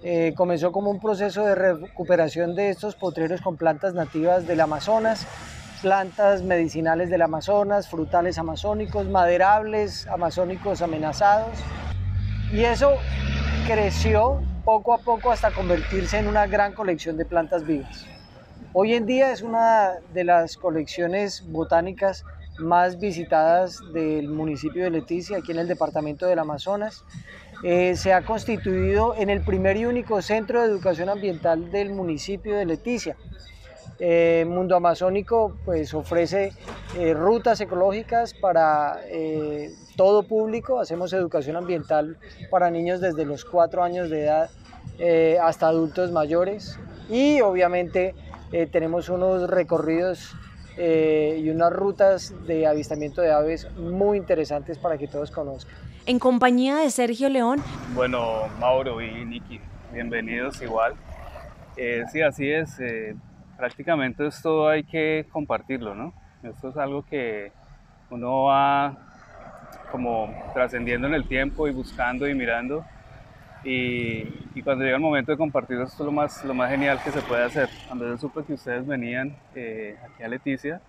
Eh, 0.02 0.32
comenzó 0.36 0.70
como 0.70 0.90
un 0.90 1.00
proceso 1.00 1.44
de 1.44 1.54
recuperación 1.54 2.54
de 2.54 2.70
estos 2.70 2.94
potreros 2.94 3.40
con 3.40 3.56
plantas 3.56 3.94
nativas 3.94 4.46
del 4.46 4.60
Amazonas, 4.60 5.26
plantas 5.82 6.42
medicinales 6.42 7.10
del 7.10 7.22
Amazonas, 7.22 7.88
frutales 7.88 8.38
amazónicos, 8.38 9.08
maderables 9.08 10.06
amazónicos 10.06 10.82
amenazados. 10.82 11.58
Y 12.52 12.60
eso 12.60 12.94
creció 13.66 14.40
poco 14.64 14.94
a 14.94 14.98
poco 14.98 15.32
hasta 15.32 15.50
convertirse 15.50 16.18
en 16.18 16.28
una 16.28 16.46
gran 16.46 16.74
colección 16.74 17.16
de 17.16 17.24
plantas 17.24 17.66
vivas. 17.66 18.06
Hoy 18.72 18.94
en 18.94 19.06
día 19.06 19.32
es 19.32 19.42
una 19.42 19.94
de 20.12 20.24
las 20.24 20.56
colecciones 20.56 21.44
botánicas 21.50 22.24
más 22.58 22.98
visitadas 22.98 23.80
del 23.92 24.28
municipio 24.28 24.84
de 24.84 24.90
Leticia, 24.90 25.38
aquí 25.38 25.52
en 25.52 25.58
el 25.58 25.68
departamento 25.68 26.26
del 26.26 26.38
Amazonas. 26.38 27.04
Eh, 27.62 27.96
se 27.96 28.12
ha 28.12 28.22
constituido 28.22 29.16
en 29.16 29.30
el 29.30 29.40
primer 29.42 29.76
y 29.76 29.86
único 29.86 30.22
centro 30.22 30.62
de 30.62 30.68
educación 30.68 31.08
ambiental 31.08 31.72
del 31.72 31.90
municipio 31.90 32.56
de 32.56 32.64
Leticia. 32.64 33.16
Eh, 33.98 34.44
Mundo 34.46 34.76
Amazónico 34.76 35.56
pues, 35.64 35.92
ofrece 35.92 36.52
eh, 36.96 37.14
rutas 37.14 37.60
ecológicas 37.60 38.32
para 38.32 39.00
todo 39.96 40.22
público, 40.22 40.78
hacemos 40.78 41.12
educación 41.12 41.56
ambiental 41.56 42.16
para 42.48 42.70
niños 42.70 43.00
desde 43.00 43.24
los 43.24 43.44
4 43.44 43.82
años 43.82 44.08
de 44.08 44.22
edad 44.22 44.50
hasta 45.42 45.66
adultos 45.66 46.12
mayores. 46.12 46.78
Y 47.08 47.40
obviamente 47.40 48.14
tenemos 48.70 49.08
unos 49.08 49.50
recorridos 49.50 50.36
y 50.76 51.50
unas 51.50 51.72
rutas 51.72 52.32
de 52.46 52.68
avistamiento 52.68 53.20
de 53.20 53.32
aves 53.32 53.68
muy 53.72 54.16
interesantes 54.16 54.78
para 54.78 54.96
que 54.96 55.08
todos 55.08 55.32
conozcan 55.32 55.87
en 56.08 56.18
compañía 56.18 56.76
de 56.76 56.90
Sergio 56.90 57.28
León. 57.28 57.62
Bueno, 57.94 58.48
Mauro 58.58 59.02
y 59.02 59.26
Niki, 59.26 59.60
bienvenidos 59.92 60.60
igual. 60.62 60.94
Eh, 61.76 62.04
sí, 62.10 62.22
así 62.22 62.50
es. 62.50 62.80
Eh, 62.80 63.14
prácticamente 63.58 64.26
esto 64.26 64.68
hay 64.68 64.84
que 64.84 65.26
compartirlo, 65.30 65.94
¿no? 65.94 66.14
Esto 66.42 66.70
es 66.70 66.78
algo 66.78 67.04
que 67.04 67.52
uno 68.08 68.44
va 68.44 68.96
como 69.92 70.34
trascendiendo 70.54 71.06
en 71.08 71.12
el 71.12 71.28
tiempo 71.28 71.68
y 71.68 71.72
buscando 71.72 72.26
y 72.26 72.34
mirando. 72.34 72.86
Y, 73.62 74.24
cuando 74.62 74.84
llega 74.84 74.96
el 74.96 75.02
momento 75.02 75.32
de 75.32 75.36
compartir 75.36 75.78
esto 75.78 76.04
es 76.04 76.06
lo 76.06 76.12
más, 76.12 76.42
lo 76.42 76.54
más 76.54 76.70
genial 76.70 77.00
que 77.04 77.10
se 77.10 77.20
puede 77.20 77.44
hacer. 77.44 77.68
Cuando 77.86 78.08
yo 78.08 78.16
supe 78.16 78.44
que 78.44 78.54
ustedes 78.54 78.86
venían 78.86 79.36
eh, 79.54 79.98
aquí 80.02 80.22
a 80.22 80.28
Leticia, 80.28 80.80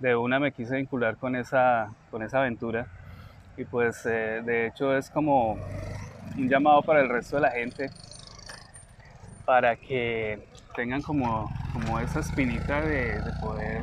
de 0.00 0.16
una 0.16 0.40
me 0.40 0.52
quise 0.52 0.76
vincular 0.76 1.18
con 1.18 1.36
esa, 1.36 1.92
con 2.10 2.22
esa 2.22 2.38
aventura 2.38 2.86
y 3.56 3.64
pues 3.64 4.04
eh, 4.06 4.42
de 4.44 4.66
hecho 4.66 4.96
es 4.96 5.10
como 5.10 5.56
un 6.36 6.48
llamado 6.48 6.82
para 6.82 7.00
el 7.00 7.08
resto 7.08 7.36
de 7.36 7.42
la 7.42 7.50
gente 7.50 7.90
para 9.44 9.76
que 9.76 10.48
tengan 10.74 11.02
como, 11.02 11.50
como 11.72 12.00
esa 12.00 12.20
espinita 12.20 12.80
de, 12.80 13.20
poder 13.40 13.82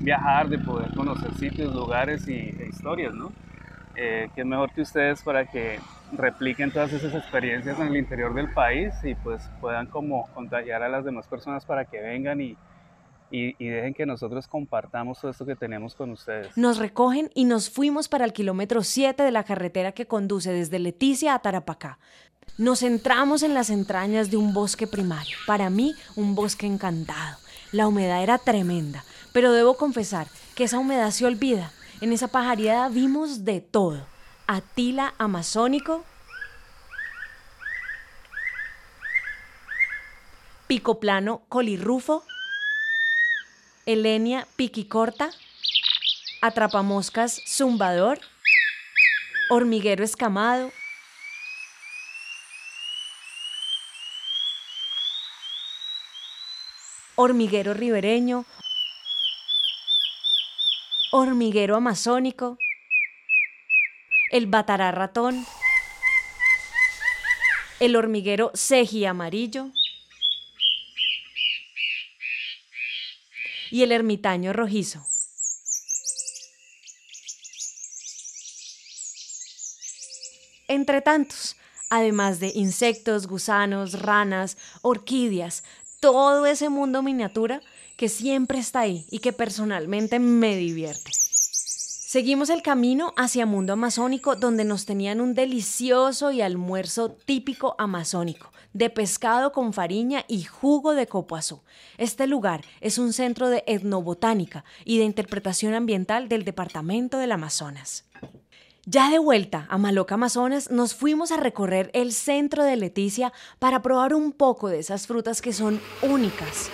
viajar, 0.00 0.48
de 0.48 0.58
poder 0.58 0.94
conocer 0.94 1.34
sitios, 1.34 1.74
lugares 1.74 2.26
y, 2.28 2.34
e 2.34 2.68
historias, 2.70 3.12
¿no? 3.14 3.32
Eh, 3.96 4.30
que 4.34 4.42
es 4.42 4.46
mejor 4.46 4.70
que 4.72 4.82
ustedes 4.82 5.20
para 5.22 5.44
que 5.44 5.78
repliquen 6.12 6.70
todas 6.70 6.92
esas 6.92 7.12
experiencias 7.12 7.78
en 7.80 7.88
el 7.88 7.96
interior 7.96 8.32
del 8.32 8.50
país 8.52 8.94
y 9.02 9.14
pues 9.16 9.42
puedan 9.60 9.86
como 9.86 10.28
contagiar 10.32 10.82
a 10.82 10.88
las 10.88 11.04
demás 11.04 11.26
personas 11.26 11.64
para 11.66 11.84
que 11.84 12.00
vengan 12.00 12.40
y, 12.40 12.56
y, 13.30 13.52
dejen 13.64 13.94
que 13.94 14.06
nosotros 14.06 14.48
compartamos 14.48 15.20
todo 15.20 15.30
esto 15.30 15.46
que 15.46 15.56
tenemos 15.56 15.94
con 15.94 16.10
ustedes. 16.10 16.56
Nos 16.56 16.78
recogen 16.78 17.30
y 17.34 17.44
nos 17.44 17.70
fuimos 17.70 18.08
para 18.08 18.24
el 18.24 18.32
kilómetro 18.32 18.82
7 18.82 19.22
de 19.22 19.30
la 19.30 19.44
carretera 19.44 19.92
que 19.92 20.06
conduce 20.06 20.52
desde 20.52 20.78
Leticia 20.78 21.34
a 21.34 21.38
Tarapacá. 21.38 21.98
Nos 22.58 22.82
entramos 22.82 23.42
en 23.42 23.54
las 23.54 23.70
entrañas 23.70 24.30
de 24.30 24.36
un 24.36 24.52
bosque 24.52 24.86
primario, 24.86 25.36
para 25.46 25.70
mí 25.70 25.94
un 26.16 26.34
bosque 26.34 26.66
encantado. 26.66 27.38
La 27.72 27.86
humedad 27.86 28.22
era 28.22 28.38
tremenda, 28.38 29.04
pero 29.32 29.52
debo 29.52 29.76
confesar 29.76 30.26
que 30.54 30.64
esa 30.64 30.78
humedad 30.78 31.10
se 31.10 31.24
olvida. 31.24 31.72
En 32.00 32.12
esa 32.12 32.28
pajareada 32.28 32.88
vimos 32.88 33.44
de 33.44 33.60
todo. 33.60 34.06
Atila 34.46 35.14
amazónico, 35.18 36.04
pico 40.66 40.98
plano 40.98 41.42
colirrufo, 41.48 42.24
Elenia 43.92 44.46
Piquicorta, 44.54 45.32
Atrapamoscas 46.40 47.42
Zumbador, 47.44 48.20
Hormiguero 49.48 50.04
Escamado, 50.04 50.70
Hormiguero 57.16 57.74
Ribereño, 57.74 58.46
Hormiguero 61.10 61.74
Amazónico, 61.74 62.58
el 64.30 64.46
Batará 64.46 64.92
Ratón, 64.92 65.44
el 67.80 67.96
Hormiguero 67.96 68.52
Ceji 68.54 69.04
Amarillo, 69.04 69.72
y 73.70 73.82
el 73.82 73.92
ermitaño 73.92 74.52
rojizo. 74.52 75.06
Entre 80.68 81.00
tantos, 81.00 81.56
además 81.90 82.38
de 82.38 82.52
insectos, 82.54 83.26
gusanos, 83.26 84.00
ranas, 84.00 84.56
orquídeas, 84.82 85.64
todo 86.00 86.46
ese 86.46 86.68
mundo 86.68 87.02
miniatura 87.02 87.60
que 87.96 88.08
siempre 88.08 88.58
está 88.58 88.80
ahí 88.80 89.04
y 89.10 89.18
que 89.18 89.32
personalmente 89.32 90.18
me 90.18 90.56
divierte. 90.56 91.19
Seguimos 92.12 92.50
el 92.50 92.60
camino 92.60 93.14
hacia 93.16 93.46
Mundo 93.46 93.74
Amazónico 93.74 94.34
donde 94.34 94.64
nos 94.64 94.84
tenían 94.84 95.20
un 95.20 95.32
delicioso 95.32 96.32
y 96.32 96.40
almuerzo 96.40 97.12
típico 97.12 97.76
amazónico, 97.78 98.50
de 98.72 98.90
pescado 98.90 99.52
con 99.52 99.72
fariña 99.72 100.24
y 100.26 100.42
jugo 100.42 100.94
de 100.94 101.06
copoazú. 101.06 101.60
Este 101.98 102.26
lugar 102.26 102.64
es 102.80 102.98
un 102.98 103.12
centro 103.12 103.48
de 103.48 103.62
etnobotánica 103.68 104.64
y 104.84 104.98
de 104.98 105.04
interpretación 105.04 105.72
ambiental 105.72 106.28
del 106.28 106.44
departamento 106.44 107.16
del 107.16 107.30
Amazonas. 107.30 108.06
Ya 108.86 109.08
de 109.08 109.20
vuelta 109.20 109.68
a 109.70 109.78
Maloca 109.78 110.16
Amazonas, 110.16 110.68
nos 110.68 110.96
fuimos 110.96 111.30
a 111.30 111.36
recorrer 111.36 111.92
el 111.94 112.12
centro 112.12 112.64
de 112.64 112.74
Leticia 112.74 113.32
para 113.60 113.82
probar 113.82 114.14
un 114.14 114.32
poco 114.32 114.68
de 114.68 114.80
esas 114.80 115.06
frutas 115.06 115.40
que 115.40 115.52
son 115.52 115.80
únicas. 116.02 116.70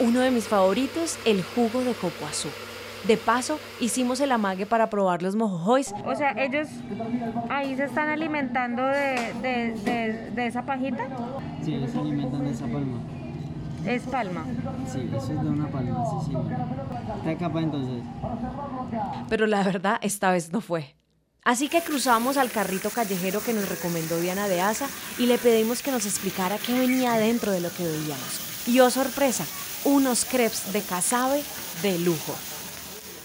Uno 0.00 0.18
de 0.18 0.32
mis 0.32 0.48
favoritos, 0.48 1.16
el 1.24 1.44
jugo 1.44 1.84
de 1.84 1.92
copoazú. 1.92 2.48
De 3.06 3.16
paso, 3.18 3.58
hicimos 3.80 4.20
el 4.20 4.32
amague 4.32 4.64
para 4.64 4.88
probar 4.88 5.22
los 5.22 5.36
mojojois. 5.36 5.92
O 6.06 6.14
sea, 6.14 6.32
ellos 6.42 6.68
ahí 7.50 7.76
se 7.76 7.84
están 7.84 8.08
alimentando 8.08 8.82
de, 8.82 9.74
de, 10.34 10.46
esa 10.46 10.62
pajita. 10.62 11.06
Sí, 11.62 11.74
ellos 11.74 11.90
se 11.90 11.98
alimentan 11.98 12.44
de 12.44 12.50
esa 12.50 12.66
palma. 12.66 12.98
¿Es 13.86 14.02
palma? 14.04 14.46
Sí, 14.90 15.10
eso 15.14 15.32
es 15.32 15.42
de 15.42 15.48
una 15.48 15.68
palma, 15.68 16.02
sí, 16.06 16.30
sí. 16.30 16.36
Está 17.18 17.38
capa 17.38 17.60
entonces. 17.60 18.02
Pero 19.28 19.46
la 19.46 19.62
verdad, 19.62 19.98
esta 20.00 20.30
vez 20.30 20.50
no 20.52 20.62
fue. 20.62 20.96
Así 21.44 21.68
que 21.68 21.82
cruzamos 21.82 22.38
al 22.38 22.50
carrito 22.50 22.88
callejero 22.88 23.42
que 23.42 23.52
nos 23.52 23.68
recomendó 23.68 24.18
Diana 24.18 24.48
de 24.48 24.62
Asa 24.62 24.88
y 25.18 25.26
le 25.26 25.36
pedimos 25.36 25.82
que 25.82 25.92
nos 25.92 26.06
explicara 26.06 26.56
qué 26.56 26.78
venía 26.78 27.12
dentro 27.14 27.52
de 27.52 27.60
lo 27.60 27.70
que 27.70 27.84
veíamos. 27.84 28.64
Y 28.66 28.80
oh 28.80 28.88
sorpresa, 28.88 29.44
unos 29.84 30.24
crepes 30.24 30.72
de 30.72 30.80
casabe 30.80 31.42
de 31.82 31.98
lujo. 31.98 32.34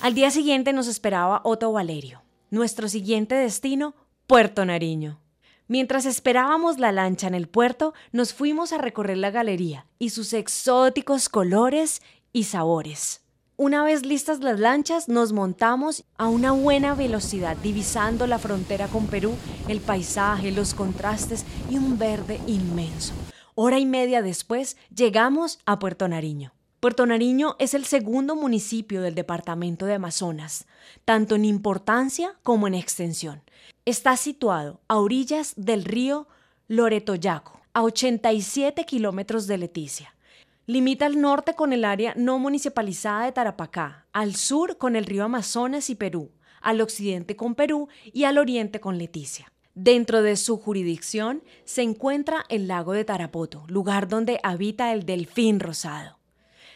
Al 0.01 0.13
día 0.13 0.31
siguiente 0.31 0.71
nos 0.71 0.87
esperaba 0.87 1.41
Otto 1.43 1.73
Valerio. 1.73 2.21
Nuestro 2.51 2.87
siguiente 2.87 3.35
destino, 3.35 3.95
Puerto 4.27 4.63
Nariño. 4.63 5.19
Mientras 5.67 6.05
esperábamos 6.05 6.79
la 6.79 6.93
lancha 6.93 7.27
en 7.27 7.35
el 7.35 7.49
puerto, 7.49 7.93
nos 8.13 8.33
fuimos 8.33 8.71
a 8.71 8.77
recorrer 8.77 9.17
la 9.17 9.29
galería 9.29 9.87
y 9.99 10.11
sus 10.11 10.31
exóticos 10.31 11.27
colores 11.27 12.01
y 12.31 12.45
sabores. 12.45 13.23
Una 13.57 13.83
vez 13.83 14.05
listas 14.05 14.39
las 14.39 14.57
lanchas, 14.57 15.09
nos 15.09 15.33
montamos 15.33 16.05
a 16.17 16.29
una 16.29 16.53
buena 16.53 16.95
velocidad, 16.95 17.57
divisando 17.57 18.25
la 18.25 18.39
frontera 18.39 18.87
con 18.87 19.07
Perú, 19.07 19.33
el 19.67 19.81
paisaje, 19.81 20.53
los 20.53 20.73
contrastes 20.73 21.43
y 21.69 21.75
un 21.75 21.97
verde 21.97 22.39
inmenso. 22.47 23.13
Hora 23.53 23.79
y 23.79 23.85
media 23.85 24.21
después, 24.21 24.77
llegamos 24.95 25.59
a 25.65 25.77
Puerto 25.77 26.07
Nariño. 26.07 26.53
Puerto 26.79 27.05
Nariño 27.05 27.57
es 27.59 27.73
el 27.73 27.83
segundo 27.83 28.37
municipio 28.37 29.01
del 29.01 29.13
departamento 29.13 29.85
de 29.85 29.95
Amazonas, 29.95 30.65
tanto 31.03 31.35
en 31.35 31.43
importancia 31.43 32.37
como 32.41 32.67
en 32.67 32.73
extensión. 32.73 33.41
Está 33.83 34.15
situado 34.15 34.79
a 34.87 34.95
orillas 34.95 35.53
del 35.57 35.83
río 35.83 36.29
Loretoyaco, 36.69 37.59
a 37.73 37.83
87 37.83 38.85
kilómetros 38.85 39.45
de 39.45 39.57
Leticia. 39.57 40.15
Limita 40.67 41.05
al 41.05 41.19
norte 41.19 41.53
con 41.53 41.73
el 41.73 41.83
área 41.83 42.13
no 42.15 42.39
municipalizada 42.39 43.25
de 43.25 43.33
Tarapacá, 43.33 44.05
al 44.13 44.35
sur 44.35 44.77
con 44.77 44.95
el 44.95 45.03
río 45.03 45.25
Amazonas 45.25 45.89
y 45.89 45.95
Perú, 45.95 46.31
al 46.61 46.79
occidente 46.79 47.35
con 47.35 47.55
Perú 47.55 47.89
y 48.13 48.23
al 48.23 48.37
oriente 48.37 48.79
con 48.79 48.97
Leticia. 48.97 49.51
Dentro 49.75 50.21
de 50.21 50.37
su 50.37 50.57
jurisdicción 50.57 51.43
se 51.65 51.81
encuentra 51.81 52.45
el 52.47 52.69
lago 52.69 52.93
de 52.93 53.03
Tarapoto, 53.03 53.65
lugar 53.67 54.07
donde 54.07 54.39
habita 54.43 54.93
el 54.93 55.05
delfín 55.05 55.59
rosado. 55.59 56.18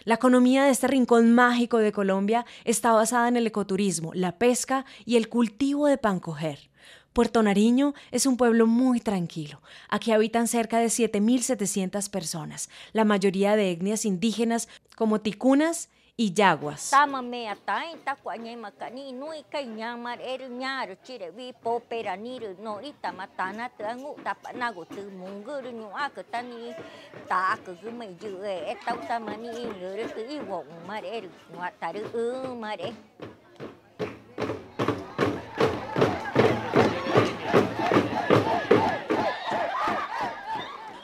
La 0.06 0.16
economía 0.16 0.66
de 0.66 0.72
este 0.72 0.88
rincón 0.88 1.34
mágico 1.34 1.78
de 1.78 1.94
Colombia 1.94 2.46
está 2.66 2.92
basada 2.92 3.30
en 3.30 3.38
el 3.38 3.48
ecoturismo, 3.48 4.12
la 4.14 4.38
pesca 4.38 4.86
y 5.06 5.16
el 5.16 5.30
cultivo 5.30 5.88
de 5.88 5.98
pancoger. 5.98 6.70
Puerto 7.14 7.42
Nariño 7.42 7.94
es 8.12 8.26
un 8.26 8.36
pueblo 8.36 8.68
muy 8.68 9.00
tranquilo. 9.00 9.62
Aquí 9.88 10.12
habitan 10.12 10.48
cerca 10.48 10.80
de 10.80 10.88
7.700 10.88 12.10
personas, 12.10 12.70
la 12.92 13.06
mayoría 13.06 13.56
de 13.56 13.72
etnias 13.72 14.04
indígenas 14.04 14.68
como 14.98 15.22
ticunas 15.22 15.90
y 16.16 16.34
yaguas. 16.34 16.92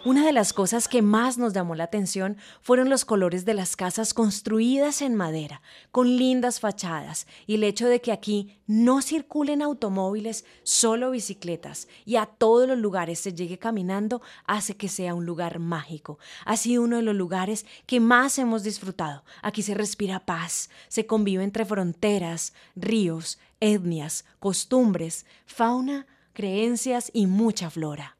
Una 0.10 0.26
de 0.26 0.34
las 0.34 0.54
cosas 0.54 0.88
que 0.88 1.04
más 1.04 1.38
nos 1.38 1.54
llamó 1.54 1.76
la 1.76 1.84
atención 1.84 2.38
fueron 2.62 2.90
los 2.90 3.06
colores 3.06 3.46
de 3.46 3.54
las 3.54 3.76
casas 3.76 4.16
construidas 4.16 5.04
en 5.04 5.14
madera, 5.14 5.62
con 5.92 6.18
lindas 6.18 6.60
fachadas, 6.60 7.28
y 7.46 7.54
el 7.54 7.64
hecho 7.64 7.88
de 7.88 8.02
que 8.02 8.12
aquí 8.12 8.58
no 8.66 9.04
circulen 9.04 9.62
automóviles, 9.62 10.46
solo 10.64 11.12
bicicletas, 11.12 11.88
y 12.06 12.16
a 12.16 12.26
todos 12.26 12.68
los 12.68 12.80
lugares 12.80 13.20
se 13.20 13.36
llegue 13.36 13.60
caminando, 13.60 14.20
hace 14.46 14.76
que 14.76 14.90
sea 14.90 15.14
un 15.14 15.28
lugar 15.28 15.60
mágico. 15.60 16.18
Ha 16.44 16.58
sido 16.58 16.82
uno 16.82 16.96
de 16.96 17.04
los 17.04 17.16
lugares 17.16 17.68
que 17.86 18.00
más 18.00 18.40
hemos 18.40 18.64
disfrutado. 18.64 19.24
Aquí 19.44 19.62
se 19.62 19.76
respira 19.76 20.26
paz, 20.26 20.72
se 20.88 21.06
convive 21.06 21.44
entre 21.44 21.66
fronteras, 21.66 22.54
ríos, 22.76 23.38
etnias, 23.60 24.26
costumbres, 24.40 25.28
fauna, 25.46 26.08
creencias 26.34 27.12
y 27.14 27.28
mucha 27.28 27.70
flora. 27.70 28.16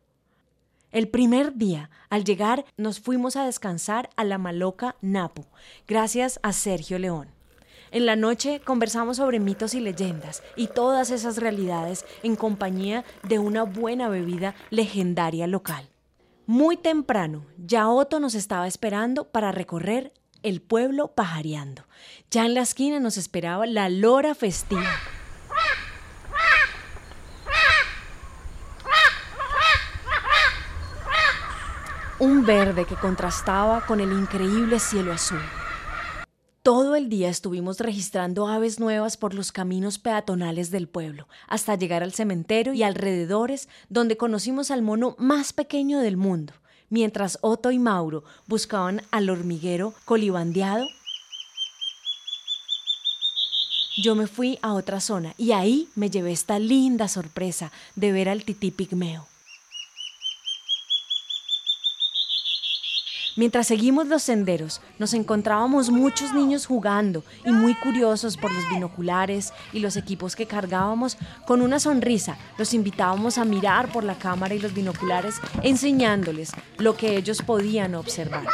El 0.92 1.08
primer 1.08 1.56
día, 1.56 1.92
al 2.10 2.24
llegar, 2.24 2.66
nos 2.76 3.00
fuimos 3.00 3.36
a 3.36 3.46
descansar 3.46 4.10
a 4.16 4.24
la 4.24 4.40
Maloca 4.40 4.96
Napu, 5.02 5.46
gracias 5.88 6.40
a 6.42 6.52
Sergio 6.52 6.98
León. 6.98 7.28
En 7.92 8.08
la 8.08 8.16
noche 8.16 8.60
conversamos 8.60 9.18
sobre 9.18 9.40
mitos 9.40 9.76
y 9.76 9.82
leyendas 9.82 10.42
y 10.56 10.68
todas 10.68 11.12
esas 11.12 11.38
realidades 11.38 12.06
en 12.24 12.36
compañía 12.36 13.04
de 13.28 13.38
una 13.38 13.64
buena 13.64 14.10
bebida 14.10 14.56
legendaria 14.72 15.46
local. 15.46 15.90
Muy 16.48 16.76
temprano, 16.76 17.46
Yaoto 17.58 18.20
nos 18.20 18.34
estaba 18.34 18.68
esperando 18.68 19.26
para 19.26 19.52
recorrer 19.52 20.12
el 20.42 20.60
pueblo 20.60 21.10
pajareando. 21.10 21.84
Ya 22.32 22.48
en 22.48 22.56
la 22.56 22.62
esquina 22.62 23.00
nos 23.00 23.18
esperaba 23.18 23.68
la 23.68 23.90
lora 23.90 24.34
festiva. 24.34 24.90
Un 32.20 32.46
verde 32.46 32.86
que 32.86 32.96
contrastaba 32.96 33.86
con 33.86 34.02
el 34.02 34.12
increíble 34.12 34.80
cielo 34.80 35.14
azul. 35.14 35.40
Todo 36.62 36.96
el 36.96 37.08
día 37.08 37.30
estuvimos 37.30 37.80
registrando 37.80 38.50
aves 38.50 38.78
nuevas 38.78 39.16
por 39.16 39.34
los 39.34 39.54
caminos 39.54 39.98
peatonales 40.00 40.70
del 40.70 40.90
pueblo, 40.90 41.30
hasta 41.48 41.76
llegar 41.76 42.04
al 42.04 42.12
cementerio 42.12 42.74
y 42.74 42.84
alrededores, 42.84 43.70
donde 43.88 44.18
conocimos 44.18 44.70
al 44.70 44.82
mono 44.82 45.16
más 45.18 45.54
pequeño 45.54 46.00
del 46.00 46.18
mundo, 46.18 46.54
mientras 46.90 47.40
Otto 47.42 47.72
y 47.72 47.80
Mauro 47.80 48.26
buscaban 48.48 49.02
al 49.12 49.30
hormiguero 49.30 49.94
colibandeado. 50.04 50.86
Yo 54.04 54.16
me 54.16 54.28
fui 54.28 54.60
a 54.62 54.74
otra 54.74 55.00
zona 55.00 55.34
y 55.38 55.54
ahí 55.54 55.88
me 55.96 56.10
llevé 56.10 56.34
esta 56.34 56.60
linda 56.60 57.08
sorpresa 57.08 57.72
de 57.96 58.12
ver 58.12 58.28
al 58.28 58.44
tití 58.44 58.72
pigmeo. 58.72 59.26
Mientras 63.40 63.68
seguimos 63.68 64.08
los 64.08 64.24
senderos, 64.24 64.82
nos 64.98 65.14
encontrábamos 65.14 65.90
muchos 65.90 66.34
niños 66.34 66.66
jugando 66.66 67.24
y 67.46 67.54
muy 67.54 67.74
curiosos 67.74 68.36
por 68.36 68.54
los 68.54 68.68
binoculares 68.70 69.54
y 69.72 69.80
los 69.80 69.96
equipos 69.96 70.36
que 70.36 70.46
cargábamos. 70.46 71.18
Con 71.48 71.62
una 71.62 71.80
sonrisa, 71.80 72.38
los 72.58 72.74
invitábamos 72.74 73.38
a 73.38 73.46
mirar 73.46 73.94
por 73.94 74.04
la 74.04 74.20
cámara 74.20 74.56
y 74.56 74.60
los 74.60 74.74
binoculares, 74.74 75.36
enseñándoles 75.64 76.52
lo 76.80 76.98
que 76.98 77.16
ellos 77.16 77.42
podían 77.42 77.96
observar. 77.96 78.46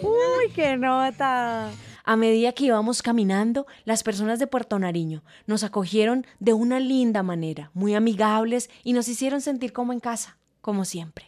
¡Uy, 0.00 0.50
qué 0.54 0.78
nota! 0.78 1.70
A 2.02 2.16
medida 2.16 2.52
que 2.52 2.64
íbamos 2.64 3.02
caminando, 3.02 3.66
las 3.84 4.02
personas 4.02 4.38
de 4.38 4.46
Puerto 4.46 4.78
Nariño 4.78 5.22
nos 5.46 5.64
acogieron 5.64 6.26
de 6.40 6.54
una 6.54 6.80
linda 6.80 7.22
manera, 7.22 7.70
muy 7.74 7.94
amigables 7.94 8.70
y 8.84 8.94
nos 8.94 9.06
hicieron 9.06 9.42
sentir 9.42 9.74
como 9.74 9.92
en 9.92 10.00
casa, 10.00 10.38
como 10.62 10.86
siempre. 10.86 11.27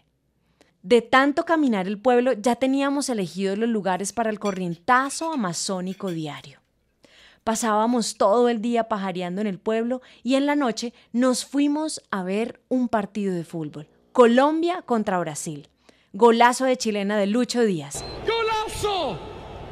De 0.83 1.03
tanto 1.03 1.45
caminar 1.45 1.87
el 1.87 2.01
pueblo, 2.01 2.33
ya 2.33 2.57
teníamos 2.57 3.11
elegidos 3.11 3.59
los 3.59 3.69
lugares 3.69 4.15
para 4.15 4.31
el 4.31 4.39
corrientazo 4.39 5.31
amazónico 5.31 6.11
diario. 6.11 6.61
Pasábamos 7.45 8.17
todo 8.17 8.49
el 8.49 8.63
día 8.63 8.89
pajareando 8.89 9.43
en 9.43 9.47
el 9.47 9.59
pueblo 9.59 10.01
y 10.23 10.37
en 10.37 10.47
la 10.47 10.57
noche 10.57 10.95
nos 11.13 11.45
fuimos 11.45 12.03
a 12.11 12.23
ver 12.23 12.63
un 12.69 12.89
partido 12.89 13.35
de 13.35 13.45
fútbol. 13.45 13.89
Colombia 14.13 14.83
contra 14.83 15.19
Brasil. 15.19 15.69
Golazo 16.15 16.65
de 16.65 16.77
chilena 16.79 17.19
de 17.19 17.27
Lucho 17.27 17.63
Díaz. 17.63 18.03
¡Golazo! 18.27 19.19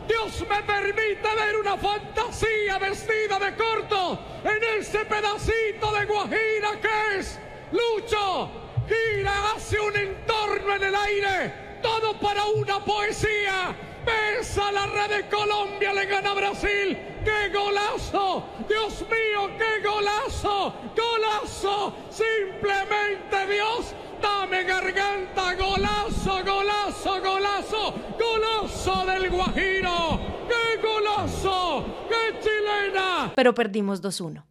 Dios 0.07 0.40
me 0.49 0.62
permite 0.62 1.23
ver 1.23 1.57
una 1.59 1.77
fantasía 1.77 2.79
vestida 2.79 3.38
de 3.38 3.57
corto 3.57 4.18
en 4.44 4.81
ese 4.81 5.05
pedacito 5.07 5.92
de 5.92 6.07
Guajira 6.07 6.81
que 6.81 7.18
es 7.18 7.38
Lucho 7.73 8.67
gira 8.88 9.53
hacia 9.53 9.83
un 9.83 9.96
entorno 9.96 10.74
en 10.74 10.83
el 10.83 10.94
aire, 10.94 11.55
todo 11.83 12.18
para 12.18 12.44
una 12.46 12.85
poesía. 12.85 13.77
Pesa 14.05 14.72
la 14.72 14.87
red 14.87 15.16
de 15.16 15.29
Colombia, 15.29 15.92
le 15.92 16.07
gana 16.07 16.33
Brasil. 16.33 16.96
¡Qué 17.24 17.53
golazo! 17.53 18.44
Dios 18.66 19.03
mío, 19.03 19.51
qué 19.59 19.87
golazo, 19.87 20.74
golazo. 20.96 21.94
Simplemente 22.09 23.53
Dios, 23.53 23.92
dame 24.22 24.64
garganta, 24.64 25.55
golazo, 25.55 26.42
golazo, 26.42 27.20
golazo, 27.20 27.94
golazo 28.18 29.07
del 29.07 29.29
Guajiro. 29.29 30.20
¡Qué 30.48 30.81
golazo! 30.81 31.85
¡Qué 32.09 32.40
chilena! 32.40 33.33
Pero 33.35 33.53
perdimos 33.53 34.01
2-1. 34.03 34.42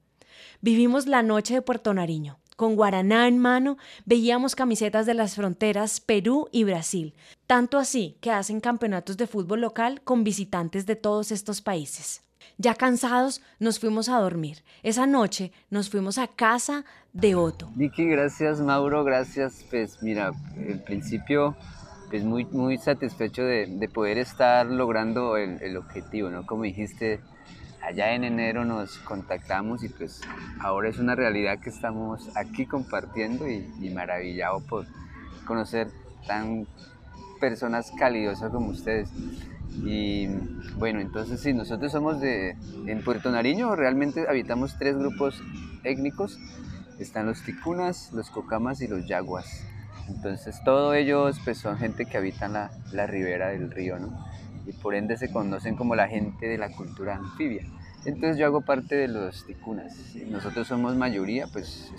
Vivimos 0.62 1.08
la 1.08 1.24
noche 1.24 1.56
de 1.56 1.62
Puerto 1.64 1.94
Nariño. 1.96 2.38
Con 2.58 2.76
Guaraná 2.76 3.28
en 3.28 3.38
mano, 3.38 3.78
veíamos 4.06 4.56
camisetas 4.56 5.06
de 5.06 5.14
las 5.14 5.36
fronteras 5.36 6.00
Perú 6.00 6.50
y 6.52 6.64
Brasil, 6.64 7.14
tanto 7.46 7.78
así 7.78 8.18
que 8.20 8.32
hacen 8.32 8.62
campeonatos 8.62 9.16
de 9.16 9.28
fútbol 9.28 9.62
local 9.62 10.02
con 10.04 10.24
visitantes 10.24 10.88
de 10.88 10.96
todos 10.96 11.32
estos 11.32 11.62
países. 11.62 12.24
Ya 12.58 12.74
cansados, 12.74 13.44
nos 13.60 13.80
fuimos 13.80 14.10
a 14.10 14.18
dormir. 14.18 14.64
Esa 14.82 15.06
noche 15.06 15.52
nos 15.70 15.92
fuimos 15.92 16.18
a 16.18 16.26
casa 16.26 16.84
de 17.14 17.36
Otto. 17.36 17.70
Vicky, 17.76 18.06
gracias 18.06 18.60
Mauro, 18.60 19.04
gracias. 19.04 19.64
Pues 19.70 20.02
mira, 20.02 20.32
en 20.56 20.84
principio, 20.84 21.56
pues 22.10 22.24
muy, 22.24 22.46
muy 22.46 22.80
satisfecho 22.80 23.44
de, 23.44 23.68
de 23.68 23.88
poder 23.88 24.18
estar 24.18 24.66
logrando 24.66 25.38
el, 25.38 25.62
el 25.62 25.78
objetivo, 25.78 26.32
¿no? 26.32 26.48
Como 26.48 26.64
dijiste, 26.64 27.20
allá 27.88 28.14
en 28.14 28.26
enero 28.26 28.66
nos 28.66 28.98
contactamos 29.00 29.82
y 29.84 29.90
pues 29.90 30.22
ahora 30.60 30.90
es 30.90 31.00
una 31.00 31.16
realidad 31.16 31.60
que 31.60 31.70
estamos 31.70 32.30
aquí 32.36 32.66
compartiendo 32.66 33.48
y, 33.50 33.90
maravillado 33.94 34.60
por 34.60 34.86
conocer 35.46 35.88
tan 36.28 36.68
personas 37.40 37.92
calidosas 37.98 38.52
como 38.52 38.70
ustedes. 38.70 39.10
Y 39.86 40.28
bueno, 40.78 41.00
entonces 41.00 41.40
sí, 41.40 41.54
nosotros 41.54 41.92
somos 41.92 42.20
de, 42.20 42.58
en 42.88 43.04
Puerto 43.04 43.32
Nariño, 43.32 43.74
realmente 43.76 44.26
habitamos 44.28 44.78
tres 44.78 44.98
grupos 44.98 45.42
étnicos. 45.84 46.38
Están 47.00 47.28
los 47.28 47.44
ticunas, 47.44 48.12
los 48.12 48.30
cocamas 48.30 48.82
y 48.82 48.88
los 48.88 49.08
yaguas. 49.08 49.64
Entonces 50.10 50.62
todos 50.66 50.96
ellos 50.96 51.40
pues 51.46 51.60
son 51.60 51.78
gente 51.78 52.06
que 52.06 52.18
habitan 52.18 52.54
la, 52.54 52.72
la 52.92 53.08
ribera 53.08 53.50
del 53.50 53.72
río, 53.72 53.98
¿no? 53.98 54.26
Y 54.66 54.74
por 54.74 54.96
ende 54.96 55.16
se 55.16 55.32
conocen 55.32 55.78
como 55.78 55.96
la 55.96 56.10
gente 56.10 56.48
de 56.48 56.58
la 56.58 56.70
cultura 56.72 57.16
anfibia. 57.16 57.64
Entonces 58.06 58.38
yo 58.38 58.46
hago 58.46 58.62
parte 58.62 58.96
de 58.96 59.08
los 59.08 59.46
ticunas. 59.46 60.16
Nosotros 60.30 60.68
somos 60.68 60.96
mayoría, 60.96 61.48
pues 61.48 61.92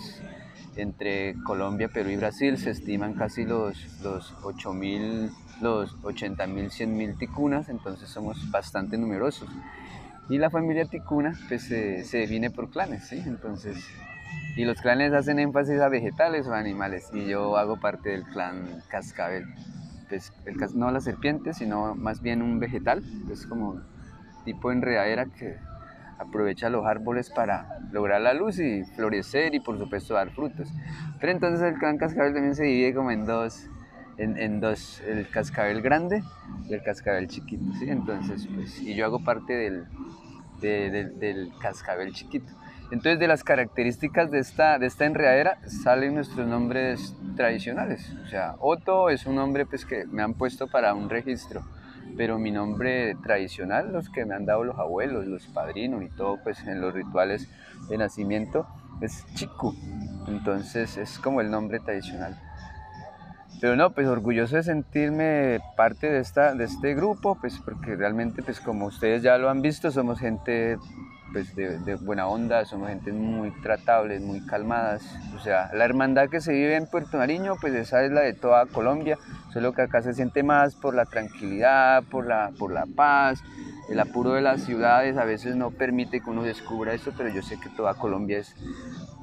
entre 0.76 1.34
Colombia, 1.44 1.88
Perú 1.88 2.10
y 2.10 2.16
Brasil 2.16 2.56
se 2.56 2.70
estiman 2.70 3.14
casi 3.14 3.44
los, 3.44 3.76
los 4.02 4.34
8.000 4.42 5.30
los 5.60 5.96
80 6.02 6.46
mil, 6.46 6.70
100 6.70 6.96
mil 6.96 7.18
ticunas, 7.18 7.68
entonces 7.68 8.08
somos 8.08 8.50
bastante 8.50 8.96
numerosos. 8.96 9.48
Y 10.28 10.38
la 10.38 10.50
familia 10.50 10.84
ticuna 10.84 11.34
pues 11.48 11.62
se 11.64 12.18
define 12.18 12.50
por 12.50 12.70
clanes, 12.70 13.08
¿sí? 13.08 13.22
Entonces, 13.26 13.76
y 14.56 14.64
los 14.64 14.80
clanes 14.80 15.12
hacen 15.12 15.38
énfasis 15.38 15.80
a 15.80 15.88
vegetales 15.88 16.46
o 16.46 16.54
animales, 16.54 17.08
y 17.12 17.26
yo 17.26 17.56
hago 17.56 17.80
parte 17.80 18.10
del 18.10 18.24
clan 18.24 18.82
cascabel. 18.88 19.44
Pues, 20.08 20.32
el, 20.46 20.56
no 20.74 20.90
la 20.90 21.00
serpiente, 21.00 21.54
sino 21.54 21.94
más 21.94 22.22
bien 22.22 22.42
un 22.42 22.58
vegetal, 22.58 23.02
es 23.30 23.46
como 23.46 23.80
tipo 24.44 24.72
enredadera 24.72 25.26
que 25.26 25.56
aprovecha 26.18 26.68
los 26.68 26.84
árboles 26.86 27.30
para 27.30 27.80
lograr 27.92 28.20
la 28.20 28.34
luz 28.34 28.58
y 28.58 28.84
florecer 28.84 29.54
y 29.54 29.60
por 29.60 29.78
supuesto 29.78 30.14
dar 30.14 30.30
frutos. 30.30 30.68
Pero 31.20 31.32
entonces 31.32 31.62
el 31.62 31.78
clan 31.78 31.98
cascabel 31.98 32.34
también 32.34 32.54
se 32.54 32.64
divide 32.64 32.94
como 32.94 33.10
en 33.10 33.24
dos, 33.24 33.68
en, 34.16 34.60
dos, 34.60 35.00
el 35.06 35.28
cascabel 35.28 35.80
grande 35.80 36.22
y 36.68 36.74
el 36.74 36.82
cascabel 36.82 37.28
chiquito. 37.28 37.64
Entonces, 37.82 38.48
pues, 38.54 38.80
y 38.80 38.94
yo 38.94 39.06
hago 39.06 39.22
parte 39.22 39.54
del, 39.54 39.86
del 40.60 41.52
cascabel 41.60 42.12
chiquito. 42.12 42.52
Entonces, 42.90 43.18
de 43.18 43.28
las 43.28 43.44
características 43.44 44.30
de 44.30 44.38
esta, 44.38 44.78
de 44.78 44.86
esta 44.86 45.04
enredadera 45.04 45.58
salen 45.66 46.14
nuestros 46.14 46.46
nombres 46.48 47.14
tradicionales. 47.36 48.14
O 48.24 48.28
sea, 48.28 48.54
Otto 48.60 49.10
es 49.10 49.26
un 49.26 49.34
nombre 49.34 49.66
pues, 49.66 49.84
que 49.84 50.06
me 50.06 50.22
han 50.22 50.34
puesto 50.34 50.68
para 50.68 50.94
un 50.94 51.10
registro 51.10 51.62
pero 52.16 52.38
mi 52.38 52.50
nombre 52.50 53.14
tradicional, 53.22 53.92
los 53.92 54.08
que 54.08 54.24
me 54.24 54.34
han 54.34 54.46
dado 54.46 54.64
los 54.64 54.78
abuelos, 54.78 55.26
los 55.26 55.46
padrinos 55.46 56.02
y 56.02 56.08
todo, 56.08 56.38
pues 56.42 56.60
en 56.66 56.80
los 56.80 56.92
rituales 56.94 57.48
de 57.88 57.98
nacimiento, 57.98 58.66
es 59.00 59.24
Chiku. 59.34 59.74
Entonces 60.26 60.96
es 60.96 61.18
como 61.18 61.40
el 61.40 61.50
nombre 61.50 61.80
tradicional. 61.80 62.38
Pero 63.60 63.74
no, 63.74 63.90
pues 63.90 64.06
orgulloso 64.06 64.56
de 64.56 64.62
sentirme 64.62 65.58
parte 65.76 66.10
de, 66.10 66.20
esta, 66.20 66.54
de 66.54 66.64
este 66.64 66.94
grupo, 66.94 67.36
pues 67.40 67.58
porque 67.58 67.96
realmente, 67.96 68.42
pues 68.42 68.60
como 68.60 68.86
ustedes 68.86 69.22
ya 69.22 69.36
lo 69.36 69.50
han 69.50 69.62
visto, 69.62 69.90
somos 69.90 70.20
gente 70.20 70.78
pues 71.32 71.54
de, 71.54 71.78
de, 71.78 71.94
buena 71.96 72.26
onda, 72.26 72.64
somos 72.64 72.88
gente 72.88 73.12
muy 73.12 73.50
tratables, 73.62 74.20
muy 74.20 74.40
calmadas. 74.46 75.02
O 75.36 75.40
sea, 75.40 75.70
la 75.74 75.84
hermandad 75.84 76.28
que 76.28 76.40
se 76.40 76.52
vive 76.52 76.76
en 76.76 76.86
Puerto 76.86 77.18
Nariño, 77.18 77.56
pues 77.60 77.74
esa 77.74 78.04
es 78.04 78.12
la 78.12 78.20
de 78.20 78.32
toda 78.32 78.66
Colombia, 78.66 79.18
solo 79.52 79.72
que 79.72 79.82
acá 79.82 80.02
se 80.02 80.14
siente 80.14 80.42
más 80.42 80.74
por 80.74 80.94
la 80.94 81.04
tranquilidad, 81.04 82.02
por 82.04 82.26
la, 82.26 82.52
por 82.58 82.72
la 82.72 82.86
paz. 82.86 83.42
El 83.88 84.00
apuro 84.00 84.34
de 84.34 84.42
las 84.42 84.64
ciudades 84.64 85.16
a 85.16 85.24
veces 85.24 85.56
no 85.56 85.70
permite 85.70 86.20
que 86.20 86.28
uno 86.28 86.42
descubra 86.42 86.92
eso, 86.92 87.12
pero 87.16 87.30
yo 87.30 87.42
sé 87.42 87.58
que 87.58 87.70
toda 87.70 87.94
Colombia 87.94 88.38
es 88.38 88.54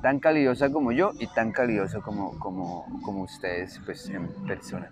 tan 0.01 0.19
calidosa 0.19 0.71
como 0.71 0.91
yo 0.91 1.11
y 1.19 1.27
tan 1.27 1.51
calidosa 1.51 1.99
como, 1.99 2.37
como, 2.39 2.85
como 3.03 3.23
ustedes 3.23 3.79
pues, 3.85 4.09
en 4.09 4.27
persona. 4.47 4.89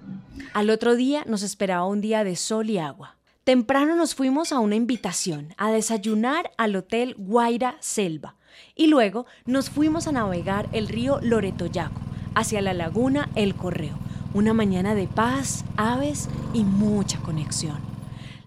Al 0.54 0.69
otro 0.69 0.95
día 0.95 1.23
nos 1.28 1.43
esperaba 1.43 1.88
un 1.88 2.02
día 2.02 2.23
de 2.23 2.36
sol 2.36 2.69
y 2.69 2.78
agua. 2.78 3.17
Temprano 3.44 3.98
nos 3.98 4.16
fuimos 4.16 4.54
a 4.54 4.60
una 4.60 4.78
invitación 4.78 5.54
a 5.58 5.70
desayunar 5.70 6.52
al 6.58 6.78
Hotel 6.78 7.14
Guaira 7.18 7.76
Selva 7.82 8.38
y 8.74 8.88
luego 8.88 9.26
nos 9.46 9.70
fuimos 9.70 10.08
a 10.08 10.14
navegar 10.14 10.70
el 10.72 10.88
río 10.88 11.20
Loretoyaco 11.22 12.00
hacia 12.36 12.62
la 12.62 12.74
laguna 12.74 13.30
El 13.36 13.54
Correo. 13.54 14.00
Una 14.34 14.54
mañana 14.54 14.96
de 14.96 15.08
paz, 15.08 15.66
aves 15.76 16.30
y 16.54 16.64
mucha 16.64 17.20
conexión. 17.20 17.80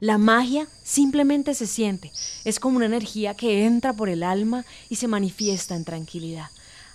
La 0.01 0.17
magia 0.17 0.67
simplemente 0.83 1.53
se 1.53 1.67
siente, 1.67 2.11
es 2.47 2.59
como 2.59 2.79
una 2.79 2.87
energía 2.87 3.35
que 3.35 3.67
entra 3.67 3.93
por 3.93 4.09
el 4.09 4.23
alma 4.23 4.65
y 4.89 4.97
se 4.97 5.09
manifiesta 5.09 5.77
en 5.77 5.85
tranquilidad. 5.85 6.49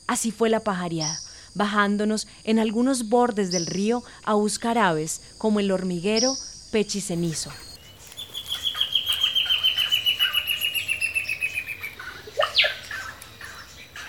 Así 0.07 0.31
fue 0.31 0.49
la 0.49 0.61
pajareada, 0.61 1.19
bajándonos 1.53 2.27
en 2.45 2.57
algunos 2.57 3.09
bordes 3.09 3.51
del 3.51 3.67
río 3.67 4.01
a 4.23 4.33
buscar 4.33 4.79
aves 4.79 5.21
como 5.37 5.59
el 5.59 5.71
hormiguero 5.71 6.33
pechicenizo, 6.71 7.51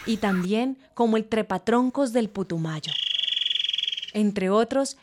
y 0.07 0.17
también 0.19 0.77
como 0.95 1.17
el 1.17 1.25
trepatroncos 1.25 2.13
del 2.13 2.29
Putumayo. 2.29 2.93
Entre 4.13 4.51
otros, 4.51 4.97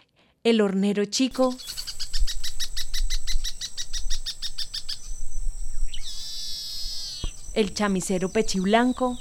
el 0.43 0.61
hornero 0.61 1.05
chico, 1.05 1.55
el 7.53 7.73
chamisero 7.73 8.29
pechiblanco, 8.29 9.19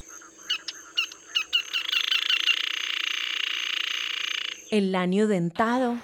el 4.71 4.93
lanio 4.93 5.27
dentado, 5.27 5.97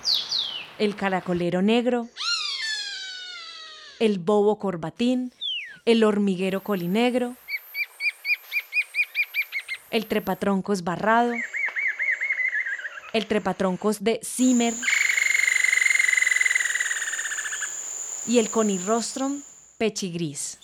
el 0.79 0.97
caracolero 0.97 1.63
negro, 1.63 2.09
el 4.01 4.19
bobo 4.19 4.59
corbatín, 4.59 5.33
el 5.85 6.03
hormiguero 6.03 6.63
colinegro, 6.63 7.37
el 9.95 10.07
trepatroncos 10.07 10.83
barrado, 10.83 11.35
el 13.13 13.27
trepatroncos 13.29 14.03
de 14.03 14.19
Zimmer 14.25 14.75
y 18.27 18.41
el 18.41 18.51
conirrostrum 18.51 19.41
pechigris. 19.79 20.59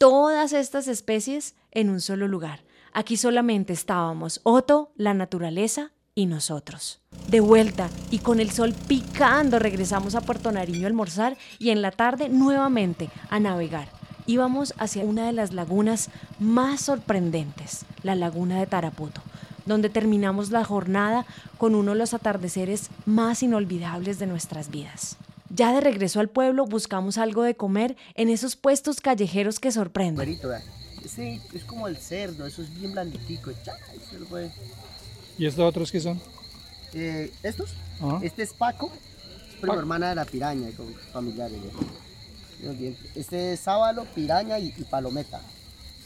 Todas 0.00 0.52
estas 0.52 0.88
especies 0.88 1.54
en 1.70 1.90
un 1.90 2.00
solo 2.00 2.26
lugar. 2.26 2.64
Aquí 2.92 3.16
solamente 3.16 3.72
estábamos 3.72 4.40
Otto, 4.42 4.90
la 4.96 5.14
naturaleza 5.14 5.92
y 6.14 6.26
nosotros. 6.26 7.00
De 7.28 7.40
vuelta 7.40 7.88
y 8.10 8.18
con 8.18 8.40
el 8.40 8.50
sol 8.50 8.74
picando 8.86 9.58
regresamos 9.58 10.14
a 10.14 10.20
Puerto 10.20 10.52
Nariño 10.52 10.84
a 10.84 10.88
almorzar 10.88 11.36
y 11.58 11.70
en 11.70 11.82
la 11.82 11.90
tarde 11.90 12.28
nuevamente 12.28 13.08
a 13.30 13.40
navegar. 13.40 13.88
Íbamos 14.26 14.74
hacia 14.78 15.04
una 15.04 15.26
de 15.26 15.32
las 15.32 15.52
lagunas 15.52 16.10
más 16.38 16.82
sorprendentes, 16.82 17.84
la 18.02 18.14
laguna 18.14 18.60
de 18.60 18.66
Tarapoto, 18.66 19.20
donde 19.66 19.88
terminamos 19.88 20.50
la 20.50 20.64
jornada 20.64 21.26
con 21.58 21.74
uno 21.74 21.92
de 21.92 21.98
los 21.98 22.14
atardeceres 22.14 22.90
más 23.04 23.42
inolvidables 23.42 24.18
de 24.18 24.26
nuestras 24.26 24.70
vidas. 24.70 25.16
Ya 25.48 25.72
de 25.72 25.80
regreso 25.80 26.20
al 26.20 26.28
pueblo 26.28 26.66
buscamos 26.66 27.18
algo 27.18 27.42
de 27.42 27.56
comer 27.56 27.96
en 28.14 28.28
esos 28.28 28.54
puestos 28.56 29.00
callejeros 29.00 29.58
que 29.58 29.72
sorprenden. 29.72 30.38
Sí, 31.06 31.40
es 31.52 31.64
como 31.64 31.88
el 31.88 31.96
cerdo, 31.96 32.46
eso 32.46 32.62
es 32.62 32.72
bien 32.78 32.92
blanditico. 32.92 33.50
¿Y 35.38 35.46
estos 35.46 35.64
otros 35.64 35.90
qué 35.90 36.00
son? 36.00 36.20
Eh, 36.94 37.32
¿Estos? 37.42 37.70
Este 38.22 38.42
es 38.42 38.52
Paco, 38.52 38.90
prima 39.60 39.76
hermana 39.76 40.10
de 40.10 40.14
la 40.16 40.24
piraña, 40.24 40.70
con 40.76 40.92
familiares. 41.12 41.58
Este 43.14 43.54
es 43.54 43.60
sábalo, 43.60 44.04
piraña 44.06 44.58
y, 44.58 44.70
palometa. 44.90 45.40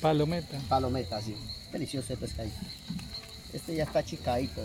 Palometa. 0.00 0.58
Palometa, 0.68 1.20
sí. 1.20 1.34
Delicioso 1.72 2.12
el 2.12 2.18
pescadito. 2.18 2.56
Este 3.52 3.74
ya 3.74 3.84
está 3.84 4.04
chicadito. 4.04 4.60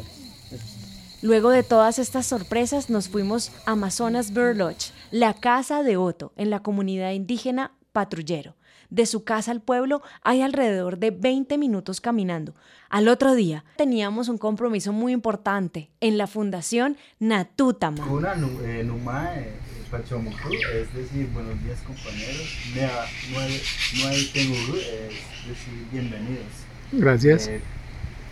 Luego 1.22 1.50
de 1.50 1.64
todas 1.64 2.00
estas 2.00 2.26
sorpresas, 2.26 2.90
nos 2.90 3.08
fuimos 3.08 3.52
a 3.66 3.72
Amazonas 3.72 4.34
Bird 4.34 4.58
Lodge, 4.58 4.92
la 5.12 5.34
casa 5.34 5.84
de 5.84 5.98
Otto, 5.98 6.34
en 6.36 6.50
la 6.50 6.62
comunidad 6.62 7.12
indígena 7.12 7.72
Patrullero. 7.92 8.56
De 8.92 9.06
su 9.06 9.24
casa 9.24 9.52
al 9.52 9.62
pueblo 9.62 10.02
hay 10.22 10.42
alrededor 10.42 10.98
de 10.98 11.12
20 11.12 11.58
minutos 11.58 12.02
caminando. 12.02 12.54
Al 12.90 13.08
otro 13.08 13.36
día 13.36 13.64
teníamos 13.78 14.28
un 14.28 14.38
compromiso 14.38 14.92
muy 14.92 15.14
importante 15.14 15.90
en 16.02 16.18
la 16.18 16.28
Fundación 16.28 16.98
Natutama. 17.18 18.06
Una 18.08 18.34
eh, 18.66 18.84
Numa 18.84 19.34
eh, 19.40 19.54
es 19.94 20.94
decir, 20.94 21.30
buenos 21.34 21.64
días 21.64 21.80
compañeros. 21.88 22.58
Nea 22.76 23.06
nueve 23.32 24.30
Tenguru, 24.34 24.76
es 24.76 25.48
decir, 25.48 25.88
bienvenidos. 25.90 26.52
Gracias. 26.92 27.48
Eh, 27.48 27.62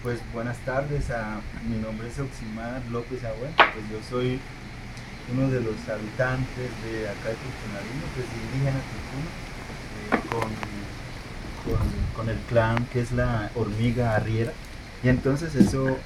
pues 0.04 0.19
buenas 0.34 0.58
tardes, 0.65 1.10
a, 1.10 1.39
mi 1.69 1.78
nombre 1.78 2.10
es 2.10 2.19
Oximar 2.19 2.82
López 2.91 3.24
Agüe, 3.24 3.48
pues 3.56 3.89
yo 3.91 4.10
soy 4.10 4.39
uno 5.34 5.50
de 5.50 5.62
los 5.62 5.76
habitantes 5.88 6.69
de 6.84 7.08
acá 7.08 7.30
de 7.30 7.36
Puerto 7.36 8.12
pues 8.15 8.28
indígena 8.43 8.80
con, 10.10 10.50
con, 12.15 12.30
el 12.30 12.38
clan 12.50 12.86
que 12.88 13.02
es 13.02 13.12
la 13.12 13.52
hormiga 13.56 14.15
arriera. 14.15 14.52
Y 15.04 15.10
entonces 15.10 15.56
eso, 15.56 15.98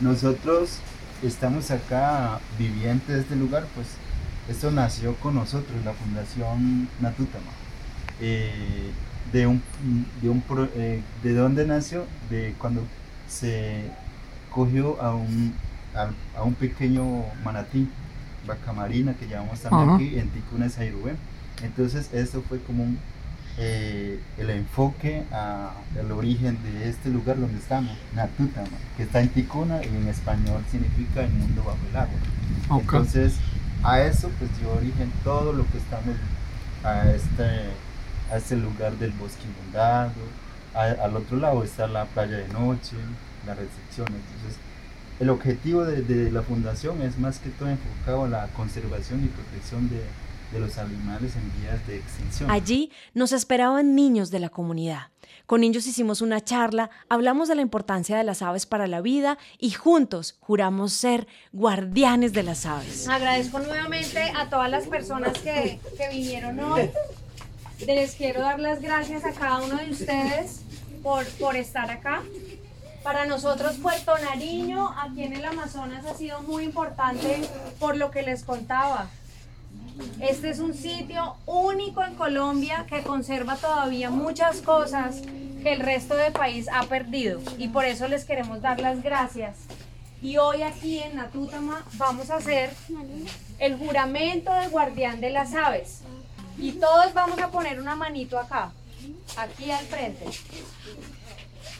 nosotros 0.00 0.80
estamos 1.22 1.70
acá 1.70 2.40
vivientes 2.58 3.08
de 3.08 3.20
este 3.20 3.36
lugar, 3.36 3.66
pues 3.74 3.86
esto 4.48 4.70
nació 4.70 5.14
con 5.16 5.34
nosotros, 5.34 5.84
la 5.84 5.92
Fundación 5.92 6.88
Natutama. 7.00 7.52
Eh, 8.20 8.90
de, 9.32 9.46
un, 9.46 9.62
de, 10.22 10.28
un 10.28 10.42
eh, 10.74 11.02
¿De 11.22 11.34
dónde 11.34 11.66
nació? 11.66 12.04
De 12.30 12.54
cuando 12.58 12.82
se 13.28 13.84
cogió 14.50 15.00
a 15.00 15.14
un, 15.14 15.54
a, 16.34 16.42
un 16.42 16.54
pequeño 16.54 17.24
manatí, 17.44 17.88
vaca 18.46 18.72
marina, 18.72 19.14
que 19.14 19.28
llamamos 19.28 19.60
también 19.60 19.90
aquí 19.90 20.18
en 20.18 20.30
Ticuna 20.30 20.68
Sairubén 20.68 21.18
entonces 21.62 22.10
esto 22.12 22.42
fue 22.48 22.60
como 22.60 22.84
un 22.84 22.98
eh, 23.60 24.20
el 24.36 24.50
enfoque 24.50 25.24
al 25.32 26.12
origen 26.12 26.56
de 26.62 26.88
este 26.88 27.08
lugar 27.08 27.40
donde 27.40 27.58
estamos, 27.58 27.90
Natutama, 28.14 28.68
que 28.96 29.02
está 29.02 29.20
en 29.20 29.30
Ticuna 29.30 29.84
y 29.84 29.88
en 29.88 30.06
español 30.06 30.62
significa 30.70 31.22
el 31.22 31.30
mundo 31.30 31.64
bajo 31.64 31.78
el 31.90 31.96
agua. 31.96 32.14
Entonces, 32.70 33.34
a 33.82 34.00
eso 34.00 34.30
pues 34.38 34.56
dio 34.60 34.70
origen 34.70 35.10
todo 35.24 35.52
lo 35.52 35.66
que 35.72 35.78
estamos 35.78 36.14
a 36.84 37.10
este, 37.10 37.70
a 38.32 38.36
este 38.36 38.54
lugar 38.54 38.92
del 38.92 39.10
bosque 39.12 39.42
inundado. 39.42 40.12
al 40.74 41.16
otro 41.16 41.38
lado 41.38 41.64
está 41.64 41.88
la 41.88 42.04
playa 42.04 42.36
de 42.36 42.48
noche, 42.50 42.94
la 43.44 43.54
recepción. 43.54 44.06
Entonces, 44.06 44.56
el 45.18 45.30
objetivo 45.30 45.84
de, 45.84 46.02
de, 46.02 46.30
la 46.30 46.42
fundación 46.42 47.02
es 47.02 47.18
más 47.18 47.40
que 47.40 47.50
todo 47.50 47.68
enfocado 47.68 48.22
a 48.26 48.28
la 48.28 48.46
conservación 48.48 49.24
y 49.24 49.26
protección 49.26 49.88
de, 49.90 50.00
de 50.52 50.60
los 50.60 50.78
animales 50.78 51.34
en 51.36 51.60
vías 51.60 51.86
de 51.86 51.96
extinción. 51.96 52.50
Allí 52.50 52.90
nos 53.14 53.32
esperaban 53.32 53.94
niños 53.94 54.30
de 54.30 54.40
la 54.40 54.48
comunidad. 54.48 55.08
Con 55.46 55.64
ellos 55.64 55.86
hicimos 55.86 56.20
una 56.20 56.42
charla, 56.44 56.90
hablamos 57.08 57.48
de 57.48 57.54
la 57.54 57.62
importancia 57.62 58.18
de 58.18 58.24
las 58.24 58.42
aves 58.42 58.66
para 58.66 58.86
la 58.86 59.00
vida 59.00 59.38
y 59.58 59.70
juntos 59.70 60.36
juramos 60.40 60.92
ser 60.92 61.26
guardianes 61.52 62.34
de 62.34 62.42
las 62.42 62.66
aves. 62.66 63.08
Agradezco 63.08 63.58
nuevamente 63.58 64.20
a 64.36 64.50
todas 64.50 64.70
las 64.70 64.86
personas 64.86 65.38
que, 65.38 65.80
que 65.96 66.08
vinieron 66.10 66.60
hoy. 66.60 66.90
Les 67.86 68.14
quiero 68.14 68.40
dar 68.40 68.58
las 68.58 68.82
gracias 68.82 69.24
a 69.24 69.32
cada 69.32 69.62
uno 69.62 69.76
de 69.76 69.90
ustedes 69.90 70.60
por, 71.02 71.24
por 71.38 71.56
estar 71.56 71.90
acá. 71.90 72.22
Para 73.02 73.24
nosotros 73.24 73.76
Puerto 73.76 74.18
Nariño, 74.18 74.94
aquí 74.98 75.22
en 75.22 75.32
el 75.32 75.44
Amazonas, 75.44 76.04
ha 76.04 76.14
sido 76.14 76.42
muy 76.42 76.64
importante 76.64 77.40
por 77.78 77.96
lo 77.96 78.10
que 78.10 78.22
les 78.22 78.42
contaba. 78.44 79.08
Este 80.20 80.50
es 80.50 80.58
un 80.58 80.74
sitio 80.74 81.36
único 81.46 82.02
en 82.02 82.14
Colombia 82.14 82.86
que 82.88 83.02
conserva 83.02 83.56
todavía 83.56 84.10
muchas 84.10 84.62
cosas 84.62 85.22
que 85.62 85.72
el 85.72 85.80
resto 85.80 86.16
del 86.16 86.32
país 86.32 86.66
ha 86.72 86.84
perdido 86.84 87.40
y 87.58 87.68
por 87.68 87.84
eso 87.84 88.08
les 88.08 88.24
queremos 88.24 88.60
dar 88.60 88.80
las 88.80 89.02
gracias. 89.02 89.56
Y 90.20 90.36
hoy 90.36 90.62
aquí 90.62 90.98
en 90.98 91.16
Natútama 91.16 91.84
vamos 91.94 92.30
a 92.30 92.36
hacer 92.36 92.70
el 93.58 93.76
juramento 93.76 94.52
del 94.52 94.70
guardián 94.70 95.20
de 95.20 95.30
las 95.30 95.54
aves. 95.54 96.00
Y 96.58 96.72
todos 96.72 97.14
vamos 97.14 97.38
a 97.40 97.50
poner 97.50 97.80
una 97.80 97.94
manito 97.94 98.38
acá, 98.38 98.72
aquí 99.36 99.70
al 99.70 99.84
frente. 99.86 100.24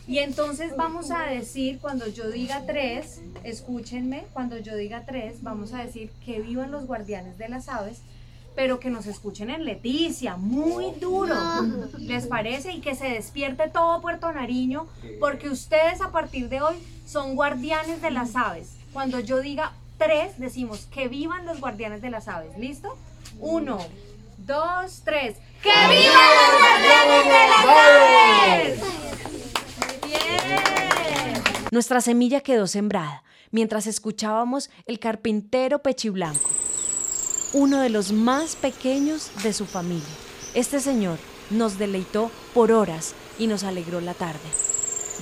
Y 0.06 0.20
entonces 0.20 0.74
vamos 0.76 1.10
a 1.10 1.26
decir, 1.26 1.80
cuando 1.80 2.06
yo 2.06 2.30
diga 2.30 2.64
tres, 2.64 3.20
escúchenme, 3.44 4.24
cuando 4.32 4.56
yo 4.56 4.74
diga 4.74 5.04
tres, 5.04 5.42
vamos 5.42 5.74
a 5.74 5.84
decir 5.84 6.10
que 6.24 6.40
vivan 6.40 6.70
los 6.70 6.86
guardianes 6.86 7.36
de 7.36 7.48
las 7.48 7.68
aves, 7.68 8.00
pero 8.58 8.80
que 8.80 8.90
nos 8.90 9.06
escuchen 9.06 9.50
en 9.50 9.64
Leticia, 9.64 10.34
muy 10.36 10.90
duro, 11.00 11.36
¿les 11.96 12.26
parece? 12.26 12.72
Y 12.72 12.80
que 12.80 12.96
se 12.96 13.08
despierte 13.08 13.68
todo 13.68 14.00
Puerto 14.00 14.32
Nariño, 14.32 14.88
porque 15.20 15.48
ustedes 15.48 16.00
a 16.00 16.10
partir 16.10 16.48
de 16.48 16.60
hoy 16.60 16.74
son 17.06 17.36
guardianes 17.36 18.02
de 18.02 18.10
las 18.10 18.34
aves. 18.34 18.72
Cuando 18.92 19.20
yo 19.20 19.40
diga 19.40 19.74
tres, 19.96 20.40
decimos 20.40 20.88
que 20.92 21.06
vivan 21.06 21.46
los 21.46 21.60
guardianes 21.60 22.02
de 22.02 22.10
las 22.10 22.26
aves, 22.26 22.58
¿listo? 22.58 22.98
Uno, 23.38 23.78
dos, 24.38 25.02
tres. 25.04 25.36
¡Que 25.62 25.70
vivan 25.70 26.28
los 26.34 26.50
guardianes 26.58 27.24
de 27.26 27.46
las 27.48 27.64
aves! 28.42 28.80
Nuestra 31.70 32.00
semilla 32.00 32.40
quedó 32.40 32.66
sembrada 32.66 33.22
mientras 33.50 33.86
escuchábamos 33.86 34.68
el 34.86 34.98
carpintero 34.98 35.80
Pechiblanco, 35.80 36.50
uno 37.52 37.80
de 37.80 37.88
los 37.88 38.12
más 38.12 38.56
pequeños 38.56 39.30
de 39.42 39.52
su 39.52 39.64
familia. 39.64 40.04
Este 40.54 40.80
señor 40.80 41.18
nos 41.50 41.78
deleitó 41.78 42.30
por 42.52 42.72
horas 42.72 43.14
y 43.38 43.46
nos 43.46 43.64
alegró 43.64 44.00
la 44.00 44.14
tarde. 44.14 44.48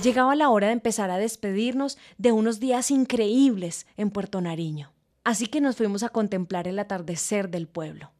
Llegaba 0.03 0.35
la 0.35 0.49
hora 0.49 0.67
de 0.67 0.73
empezar 0.73 1.09
a 1.09 1.17
despedirnos 1.17 1.97
de 2.17 2.31
unos 2.31 2.59
días 2.59 2.91
increíbles 2.91 3.87
en 3.95 4.11
Puerto 4.11 4.41
Nariño. 4.41 4.91
Así 5.23 5.47
que 5.47 5.61
nos 5.61 5.77
fuimos 5.77 6.03
a 6.03 6.09
contemplar 6.09 6.67
el 6.67 6.79
atardecer 6.79 7.49
del 7.49 7.67
pueblo. 7.67 8.11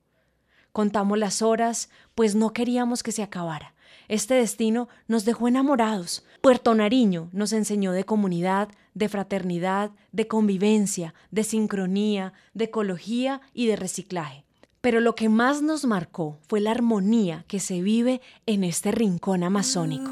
Contamos 0.71 1.17
las 1.17 1.41
horas, 1.41 1.89
pues 2.15 2.35
no 2.35 2.53
queríamos 2.53 3.03
que 3.03 3.11
se 3.11 3.23
acabara. 3.23 3.73
Este 4.07 4.35
destino 4.35 4.87
nos 5.07 5.25
dejó 5.25 5.47
enamorados. 5.47 6.25
Puerto 6.41 6.73
Nariño 6.75 7.29
nos 7.33 7.51
enseñó 7.51 7.91
de 7.91 8.05
comunidad, 8.05 8.69
de 8.97 9.09
fraternidad, 9.09 9.91
de 10.11 10.27
convivencia, 10.27 11.13
de 11.29 11.43
sincronía, 11.43 12.33
de 12.53 12.65
ecología 12.65 13.41
y 13.53 13.67
de 13.67 13.75
reciclaje. 13.75 14.43
Pero 14.81 15.01
lo 15.01 15.13
que 15.13 15.29
más 15.29 15.61
nos 15.61 15.85
marcó 15.85 16.39
fue 16.47 16.61
la 16.61 16.71
armonía 16.71 17.45
que 17.47 17.59
se 17.59 17.81
vive 17.81 18.21
en 18.45 18.63
este 18.63 18.91
rincón 18.91 19.43
amazónico. 19.43 20.11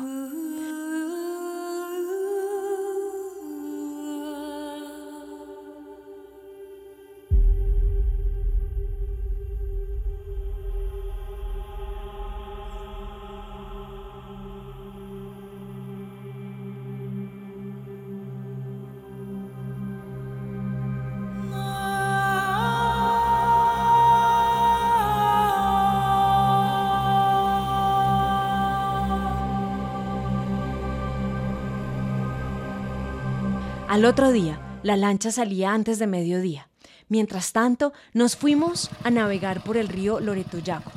Al 33.87 34.03
otro 34.03 34.31
día, 34.31 34.79
la 34.81 34.97
lancha 34.97 35.31
salía 35.31 35.71
antes 35.71 35.99
de 35.99 36.07
mediodía. 36.07 36.67
Mientras 37.07 37.53
tanto, 37.53 37.93
nos 38.13 38.35
fuimos 38.35 38.89
a 39.03 39.11
navegar 39.11 39.63
por 39.63 39.77
el 39.77 39.87
río 39.89 40.19
Loretoyaco. 40.19 40.91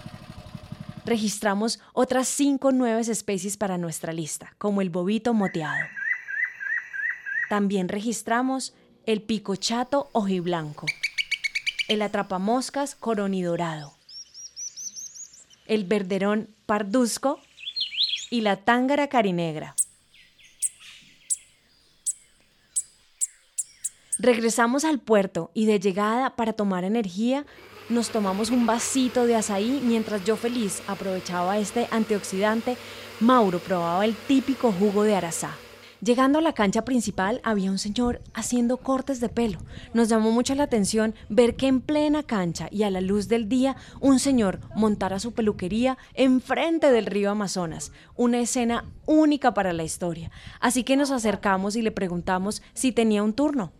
Registramos 1.05 1.81
otras 1.92 2.29
cinco 2.29 2.72
nuevas 2.72 3.09
especies 3.09 3.59
para 3.59 3.77
nuestra 3.77 4.14
lista, 4.14 4.55
como 4.57 4.81
el 4.81 4.88
bobito 4.88 5.35
moteado. 5.35 5.87
También 7.51 7.90
registramos 7.90 8.74
el 9.05 9.20
picochato 9.20 10.09
ojiblanco, 10.12 10.87
el 11.88 12.01
atrapamoscas 12.01 12.94
coronidorado, 12.94 13.92
el 15.66 15.85
verderón 15.85 16.48
parduzco 16.64 17.38
y 18.31 18.40
la 18.40 18.57
tángara 18.57 19.09
carinegra. 19.09 19.77
Regresamos 24.19 24.85
al 24.85 24.99
puerto 24.99 25.51
y 25.55 25.67
de 25.67 25.79
llegada 25.79 26.35
para 26.35 26.53
tomar 26.53 26.83
energía 26.85 27.47
nos 27.89 28.11
tomamos 28.11 28.51
un 28.51 28.67
vasito 28.67 29.25
de 29.27 29.37
azaí 29.37 29.81
mientras 29.83 30.23
yo 30.25 30.37
feliz 30.37 30.83
aprovechaba 30.87 31.57
este 31.57 31.89
antioxidante, 31.91 32.77
Mauro 33.19 33.61
probaba 33.61 34.05
el 34.05 34.15
típico 34.15 34.73
jugo 34.73 35.05
de 35.05 35.15
arazá. 35.15 35.53
Llegando 36.03 36.39
a 36.39 36.43
la 36.43 36.53
cancha 36.53 36.85
principal 36.85 37.41
había 37.45 37.71
un 37.71 37.79
señor 37.79 38.21
haciendo 38.35 38.77
cortes 38.77 39.21
de 39.21 39.29
pelo. 39.29 39.59
Nos 39.95 40.09
llamó 40.09 40.31
mucho 40.31 40.55
la 40.55 40.65
atención 40.65 41.15
ver 41.29 41.57
que 41.57 41.67
en 41.67 41.81
plena 41.81 42.23
cancha 42.23 42.69
y 42.71 42.83
a 42.83 42.91
la 42.91 43.01
luz 43.01 43.27
del 43.27 43.49
día 43.49 43.75
un 44.01 44.19
señor 44.19 44.61
montara 44.77 45.19
su 45.19 45.33
peluquería 45.33 45.97
enfrente 46.15 46.93
del 46.93 47.07
río 47.07 47.31
Amazonas, 47.31 47.91
una 48.17 48.39
escena 48.39 48.85
única 49.07 49.55
para 49.55 49.73
la 49.73 49.83
historia. 49.83 50.31
Así 50.61 50.85
que 50.85 50.97
nos 50.97 51.11
acercamos 51.11 51.75
y 51.75 51.83
le 51.83 51.91
preguntamos 51.91 52.63
si 52.75 52.93
tenía 52.93 53.23
un 53.23 53.33
turno. 53.33 53.73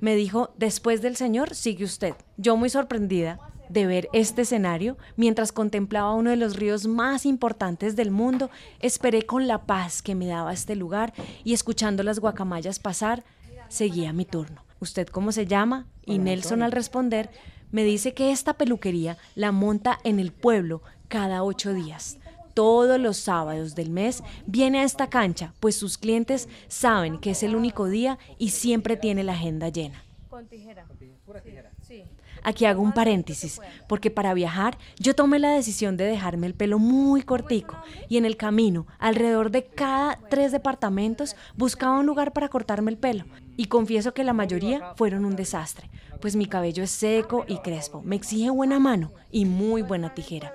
Me 0.00 0.16
dijo, 0.16 0.52
después 0.56 1.02
del 1.02 1.16
Señor, 1.16 1.54
sigue 1.54 1.84
usted. 1.84 2.14
Yo 2.36 2.56
muy 2.56 2.70
sorprendida 2.70 3.38
de 3.68 3.86
ver 3.86 4.08
este 4.12 4.42
escenario, 4.42 4.96
mientras 5.16 5.52
contemplaba 5.52 6.14
uno 6.14 6.30
de 6.30 6.36
los 6.36 6.56
ríos 6.56 6.86
más 6.86 7.26
importantes 7.26 7.96
del 7.96 8.10
mundo, 8.10 8.50
esperé 8.80 9.22
con 9.26 9.46
la 9.46 9.66
paz 9.66 10.02
que 10.02 10.14
me 10.14 10.26
daba 10.26 10.52
este 10.52 10.76
lugar 10.76 11.12
y 11.44 11.52
escuchando 11.52 12.02
las 12.02 12.20
guacamayas 12.20 12.78
pasar, 12.78 13.24
seguía 13.68 14.12
mi 14.12 14.24
turno. 14.24 14.64
¿Usted 14.78 15.08
cómo 15.08 15.32
se 15.32 15.46
llama? 15.46 15.86
Y 16.04 16.18
Nelson 16.18 16.62
al 16.62 16.72
responder 16.72 17.30
me 17.72 17.82
dice 17.82 18.14
que 18.14 18.30
esta 18.30 18.54
peluquería 18.54 19.16
la 19.34 19.50
monta 19.50 19.98
en 20.04 20.20
el 20.20 20.32
pueblo 20.32 20.82
cada 21.08 21.42
ocho 21.42 21.72
días 21.72 22.18
todos 22.56 22.98
los 22.98 23.18
sábados 23.18 23.74
del 23.74 23.90
mes 23.90 24.22
viene 24.46 24.78
a 24.78 24.84
esta 24.84 25.10
cancha, 25.10 25.52
pues 25.60 25.76
sus 25.76 25.98
clientes 25.98 26.48
saben 26.68 27.18
que 27.18 27.32
es 27.32 27.42
el 27.42 27.54
único 27.54 27.84
día 27.84 28.18
y 28.38 28.48
siempre 28.48 28.96
tiene 28.96 29.22
la 29.24 29.34
agenda 29.34 29.68
llena. 29.68 30.02
Con 30.30 30.46
tijera. 30.46 30.86
Pura 31.26 31.42
tijera. 31.42 31.70
Sí. 31.86 32.04
Aquí 32.42 32.64
hago 32.64 32.80
un 32.80 32.92
paréntesis, 32.92 33.60
porque 33.88 34.10
para 34.10 34.32
viajar 34.32 34.78
yo 34.98 35.14
tomé 35.14 35.38
la 35.38 35.50
decisión 35.50 35.98
de 35.98 36.04
dejarme 36.04 36.46
el 36.46 36.54
pelo 36.54 36.78
muy 36.78 37.20
cortico 37.20 37.76
y 38.08 38.16
en 38.16 38.24
el 38.24 38.38
camino, 38.38 38.86
alrededor 38.98 39.50
de 39.50 39.66
cada 39.66 40.18
tres 40.30 40.50
departamentos, 40.50 41.36
buscaba 41.56 41.98
un 41.98 42.06
lugar 42.06 42.32
para 42.32 42.48
cortarme 42.48 42.90
el 42.90 42.96
pelo. 42.96 43.24
Y 43.58 43.66
confieso 43.66 44.14
que 44.14 44.24
la 44.24 44.32
mayoría 44.32 44.94
fueron 44.96 45.26
un 45.26 45.36
desastre, 45.36 45.90
pues 46.20 46.36
mi 46.36 46.46
cabello 46.46 46.84
es 46.84 46.90
seco 46.90 47.44
y 47.48 47.58
crespo, 47.58 48.00
me 48.02 48.16
exige 48.16 48.48
buena 48.48 48.78
mano 48.78 49.12
y 49.30 49.44
muy 49.44 49.82
buena 49.82 50.14
tijera. 50.14 50.54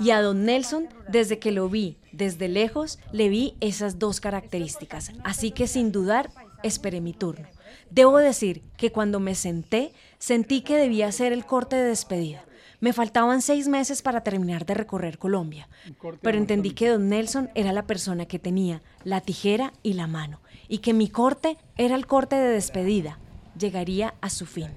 Y 0.00 0.10
a 0.10 0.20
don 0.20 0.44
Nelson, 0.44 0.88
desde 1.08 1.38
que 1.38 1.52
lo 1.52 1.68
vi 1.68 1.98
desde 2.12 2.48
lejos, 2.48 2.98
le 3.12 3.28
vi 3.28 3.56
esas 3.60 3.98
dos 3.98 4.20
características, 4.20 5.12
así 5.24 5.50
que 5.50 5.66
sin 5.66 5.92
dudar, 5.92 6.30
esperé 6.62 7.00
mi 7.00 7.12
turno. 7.12 7.48
Debo 7.90 8.18
decir 8.18 8.62
que 8.76 8.92
cuando 8.92 9.20
me 9.20 9.34
senté, 9.34 9.92
sentí 10.18 10.62
que 10.62 10.76
debía 10.76 11.08
hacer 11.08 11.32
el 11.32 11.44
corte 11.44 11.76
de 11.76 11.84
despedida. 11.84 12.44
Me 12.80 12.92
faltaban 12.92 13.40
seis 13.40 13.68
meses 13.68 14.02
para 14.02 14.22
terminar 14.22 14.66
de 14.66 14.74
recorrer 14.74 15.18
Colombia, 15.18 15.68
pero 16.22 16.38
entendí 16.38 16.72
que 16.72 16.88
don 16.88 17.08
Nelson 17.08 17.50
era 17.54 17.72
la 17.72 17.86
persona 17.86 18.26
que 18.26 18.38
tenía 18.38 18.82
la 19.04 19.20
tijera 19.20 19.72
y 19.82 19.94
la 19.94 20.06
mano, 20.06 20.40
y 20.68 20.78
que 20.78 20.92
mi 20.92 21.08
corte 21.08 21.56
era 21.76 21.94
el 21.94 22.06
corte 22.06 22.36
de 22.36 22.48
despedida. 22.48 23.18
Llegaría 23.58 24.14
a 24.20 24.28
su 24.28 24.46
fin. 24.46 24.70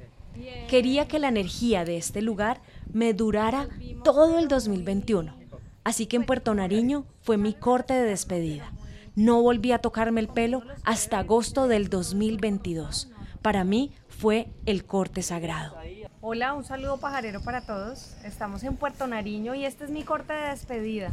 Quería 0.69 1.07
que 1.07 1.19
la 1.19 1.29
energía 1.29 1.83
de 1.83 1.97
este 1.97 2.21
lugar 2.21 2.61
me 2.93 3.13
durara 3.13 3.67
todo 4.03 4.39
el 4.39 4.47
2021, 4.47 5.35
así 5.83 6.05
que 6.05 6.17
en 6.17 6.25
Puerto 6.25 6.53
Nariño 6.53 7.05
fue 7.21 7.37
mi 7.37 7.53
corte 7.53 7.93
de 7.93 8.03
despedida. 8.03 8.71
No 9.15 9.41
volví 9.41 9.71
a 9.71 9.79
tocarme 9.79 10.21
el 10.21 10.27
pelo 10.27 10.61
hasta 10.83 11.19
agosto 11.19 11.67
del 11.67 11.89
2022. 11.89 13.11
Para 13.41 13.63
mí 13.63 13.91
fue 14.09 14.47
el 14.65 14.85
corte 14.85 15.23
sagrado. 15.23 15.75
Hola, 16.21 16.53
un 16.53 16.63
saludo 16.63 16.97
pajarero 16.97 17.41
para 17.41 17.61
todos. 17.61 18.15
Estamos 18.23 18.63
en 18.63 18.75
Puerto 18.75 19.07
Nariño 19.07 19.55
y 19.55 19.65
este 19.65 19.85
es 19.85 19.89
mi 19.89 20.03
corte 20.03 20.33
de 20.33 20.49
despedida. 20.49 21.11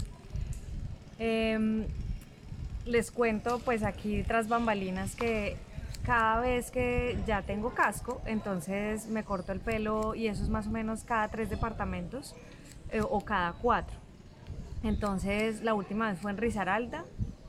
Em, 1.18 1.84
les 2.86 3.10
cuento 3.10 3.60
pues 3.64 3.82
aquí 3.82 4.22
tras 4.22 4.48
bambalinas 4.48 5.14
que 5.14 5.56
cada 6.04 6.40
vez 6.40 6.70
que 6.70 7.18
ya 7.26 7.42
tengo 7.42 7.70
casco, 7.70 8.20
entonces 8.26 9.06
me 9.08 9.24
corto 9.24 9.52
el 9.52 9.60
pelo 9.60 10.14
y 10.14 10.28
eso 10.28 10.42
es 10.42 10.50
más 10.50 10.66
o 10.66 10.70
menos 10.70 11.02
cada 11.02 11.28
tres 11.28 11.48
departamentos 11.48 12.34
eh, 12.90 13.00
o 13.02 13.20
cada 13.22 13.54
cuatro. 13.54 13.96
Entonces 14.82 15.62
la 15.62 15.72
última 15.72 16.10
vez 16.10 16.18
fue 16.18 16.30
en 16.30 16.36
Risaralda, 16.36 17.04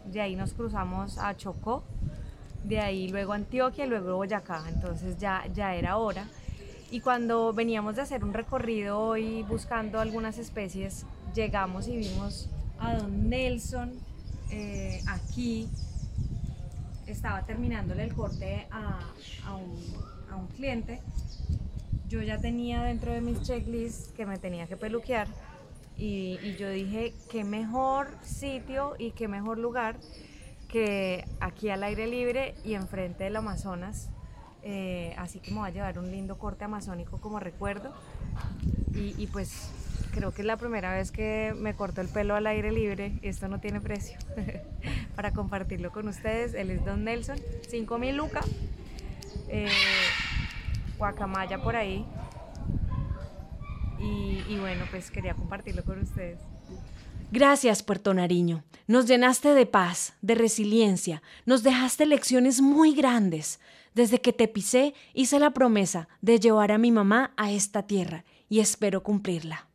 de 0.05 0.21
ahí 0.21 0.35
nos 0.35 0.53
cruzamos 0.53 1.17
a 1.17 1.35
Chocó, 1.35 1.83
de 2.63 2.79
ahí 2.79 3.09
luego 3.09 3.33
Antioquia 3.33 3.85
y 3.85 3.89
luego 3.89 4.15
Boyacá, 4.15 4.63
entonces 4.69 5.17
ya, 5.17 5.43
ya 5.53 5.75
era 5.75 5.97
hora. 5.97 6.25
Y 6.91 7.01
cuando 7.01 7.51
veníamos 7.51 7.97
de 7.97 8.03
hacer 8.03 8.23
un 8.23 8.33
recorrido 8.33 9.17
y 9.17 9.43
buscando 9.43 9.99
algunas 9.99 10.37
especies, 10.37 11.05
llegamos 11.33 11.89
y 11.89 11.97
vimos 11.97 12.49
a 12.79 12.95
don 12.95 13.29
Nelson 13.29 13.91
eh, 14.49 15.01
aquí. 15.07 15.67
Estaba 17.07 17.45
terminándole 17.45 18.03
el 18.03 18.13
corte 18.13 18.67
a, 18.71 18.99
a, 19.45 19.55
un, 19.55 19.79
a 20.31 20.35
un 20.35 20.47
cliente. 20.47 21.01
Yo 22.07 22.21
ya 22.21 22.39
tenía 22.39 22.83
dentro 22.83 23.11
de 23.11 23.21
mis 23.21 23.41
checklists 23.41 24.11
que 24.13 24.25
me 24.25 24.37
tenía 24.37 24.67
que 24.67 24.77
peluquear 24.77 25.27
y, 25.97 26.55
yo 26.57 26.69
dije, 26.69 27.13
qué 27.31 27.43
mejor 27.43 28.09
sitio 28.21 28.95
y 28.97 29.11
qué 29.11 29.27
mejor 29.27 29.57
lugar 29.57 29.97
que 30.67 31.25
aquí 31.39 31.69
al 31.69 31.83
aire 31.83 32.07
libre 32.07 32.55
y 32.63 32.73
enfrente 32.73 33.23
del 33.23 33.35
Amazonas. 33.37 34.09
Eh, 34.61 35.13
así 35.17 35.39
que 35.39 35.51
me 35.51 35.59
va 35.59 35.67
a 35.67 35.69
llevar 35.69 35.99
un 35.99 36.11
lindo 36.11 36.37
corte 36.37 36.65
amazónico 36.65 37.19
como 37.19 37.39
recuerdo. 37.39 37.93
Y, 38.93 39.27
pues 39.27 39.69
creo 40.15 40.31
que 40.33 40.41
es 40.41 40.45
la 40.47 40.57
primera 40.57 40.93
vez 40.93 41.11
que 41.11 41.53
me 41.57 41.75
corto 41.75 42.01
el 42.01 42.07
pelo 42.07 42.35
al 42.35 42.47
aire 42.47 42.71
libre. 42.71 43.19
Esto 43.21 43.47
no 43.47 43.59
tiene 43.59 43.81
precio 43.81 44.17
para 45.15 45.31
compartirlo 45.31 45.91
con 45.91 46.07
ustedes. 46.07 46.53
Él 46.53 46.71
es 46.71 46.83
Don 46.85 47.03
Nelson, 47.03 47.37
5000 47.69 48.15
luca. 48.15 48.41
Eh, 49.49 49.69
guacamaya 50.97 51.61
por 51.61 51.75
ahí, 51.75 52.05
y, 53.99 54.57
bueno, 54.57 54.85
pues 54.91 55.09
quería 55.11 55.33
compartirlo 55.33 55.83
con 55.83 55.99
ustedes. 55.99 56.39
Gracias, 57.31 57.83
Puerto 57.83 58.13
Nariño. 58.13 58.63
Nos 58.87 59.07
llenaste 59.07 59.53
de 59.53 59.65
paz, 59.65 60.13
de 60.21 60.35
resiliencia, 60.35 61.23
nos 61.45 61.63
dejaste 61.63 62.05
lecciones 62.05 62.61
muy 62.61 62.93
grandes. 62.93 63.59
Desde 63.93 64.21
que 64.21 64.33
te 64.33 64.47
pisé, 64.47 64.93
hice 65.13 65.39
la 65.39 65.51
promesa 65.51 66.07
de 66.21 66.39
llevar 66.39 66.71
a 66.71 66.77
mi 66.77 66.91
mamá 66.91 67.33
a 67.37 67.51
esta 67.51 67.87
tierra 67.87 68.25
y 68.49 68.59
espero 68.59 69.01
cumplirla. 69.01 69.67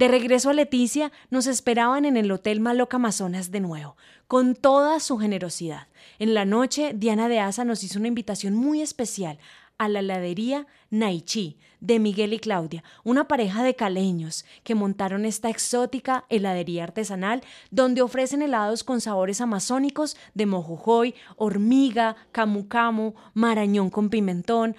De 0.00 0.08
regreso 0.08 0.48
a 0.48 0.54
Leticia, 0.54 1.12
nos 1.28 1.46
esperaban 1.46 2.06
en 2.06 2.16
el 2.16 2.32
Hotel 2.32 2.58
Maloca 2.58 2.96
Amazonas 2.96 3.50
de 3.50 3.60
nuevo, 3.60 3.98
con 4.28 4.54
toda 4.54 4.98
su 4.98 5.18
generosidad. 5.18 5.88
En 6.18 6.32
la 6.32 6.46
noche, 6.46 6.92
Diana 6.94 7.28
de 7.28 7.38
Asa 7.38 7.66
nos 7.66 7.84
hizo 7.84 7.98
una 7.98 8.08
invitación 8.08 8.54
muy 8.54 8.80
especial 8.80 9.38
a 9.76 9.90
la 9.90 9.98
heladería 9.98 10.66
Naichi 10.88 11.58
de 11.80 11.98
Miguel 11.98 12.32
y 12.32 12.38
Claudia, 12.38 12.82
una 13.04 13.28
pareja 13.28 13.62
de 13.62 13.76
caleños 13.76 14.46
que 14.64 14.74
montaron 14.74 15.26
esta 15.26 15.50
exótica 15.50 16.24
heladería 16.30 16.84
artesanal 16.84 17.42
donde 17.70 18.00
ofrecen 18.00 18.40
helados 18.40 18.84
con 18.84 19.02
sabores 19.02 19.42
amazónicos 19.42 20.16
de 20.32 20.46
mojojoy, 20.46 21.14
hormiga, 21.36 22.16
camu 22.32 23.12
marañón 23.34 23.90
con 23.90 24.08
pimentón, 24.08 24.76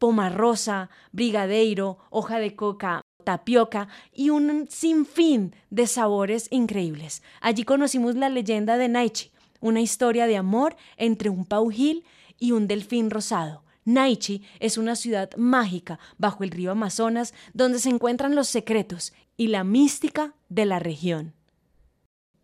pomarrosa, 0.00 0.90
brigadeiro, 1.12 1.98
hoja 2.10 2.40
de 2.40 2.56
coca, 2.56 3.03
tapioca 3.24 3.88
y 4.12 4.30
un 4.30 4.68
sinfín 4.70 5.54
de 5.70 5.86
sabores 5.86 6.48
increíbles. 6.50 7.22
Allí 7.40 7.64
conocimos 7.64 8.14
la 8.14 8.28
leyenda 8.28 8.76
de 8.76 8.88
Naichi, 8.88 9.32
una 9.60 9.80
historia 9.80 10.26
de 10.26 10.36
amor 10.36 10.76
entre 10.96 11.30
un 11.30 11.44
paujil 11.44 12.04
y 12.38 12.52
un 12.52 12.68
delfín 12.68 13.10
rosado. 13.10 13.64
Naichi 13.84 14.42
es 14.60 14.78
una 14.78 14.96
ciudad 14.96 15.30
mágica 15.36 15.98
bajo 16.16 16.44
el 16.44 16.50
río 16.50 16.70
Amazonas 16.70 17.34
donde 17.52 17.78
se 17.78 17.90
encuentran 17.90 18.34
los 18.34 18.48
secretos 18.48 19.12
y 19.36 19.48
la 19.48 19.64
mística 19.64 20.34
de 20.48 20.66
la 20.66 20.78
región. 20.78 21.34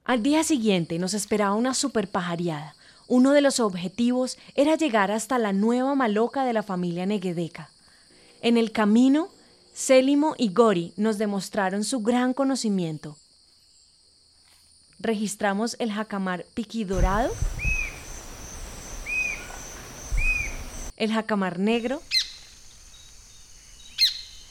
Al 0.04 0.22
día 0.22 0.44
siguiente 0.44 0.98
nos 0.98 1.14
esperaba 1.14 1.54
una 1.54 1.74
super 1.74 2.10
pajariada. 2.10 2.74
Uno 3.06 3.32
de 3.32 3.40
los 3.40 3.60
objetivos 3.60 4.38
era 4.54 4.76
llegar 4.76 5.10
hasta 5.10 5.38
la 5.38 5.52
nueva 5.52 5.94
maloca 5.94 6.44
de 6.44 6.52
la 6.52 6.62
familia 6.62 7.06
Neguedeca. 7.06 7.70
En 8.40 8.56
el 8.56 8.72
camino, 8.72 9.28
Célimo 9.74 10.34
y 10.36 10.52
Gori 10.52 10.92
nos 10.96 11.18
demostraron 11.18 11.84
su 11.84 12.00
gran 12.00 12.34
conocimiento. 12.34 13.16
Registramos 14.98 15.76
el 15.78 15.92
jacamar 15.92 16.44
piquidorado 16.54 17.32
el 21.00 21.10
jacamar 21.14 21.58
negro, 21.58 22.02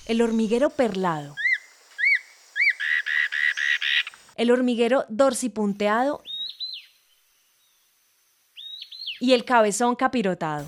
el 0.08 0.20
hormiguero 0.24 0.72
perlado, 0.72 1.36
el 4.36 4.50
hormiguero 4.50 5.06
dorsipunteado 5.10 6.24
y 9.20 9.34
el 9.34 9.46
cabezón 9.46 9.96
capirotado. 9.96 10.68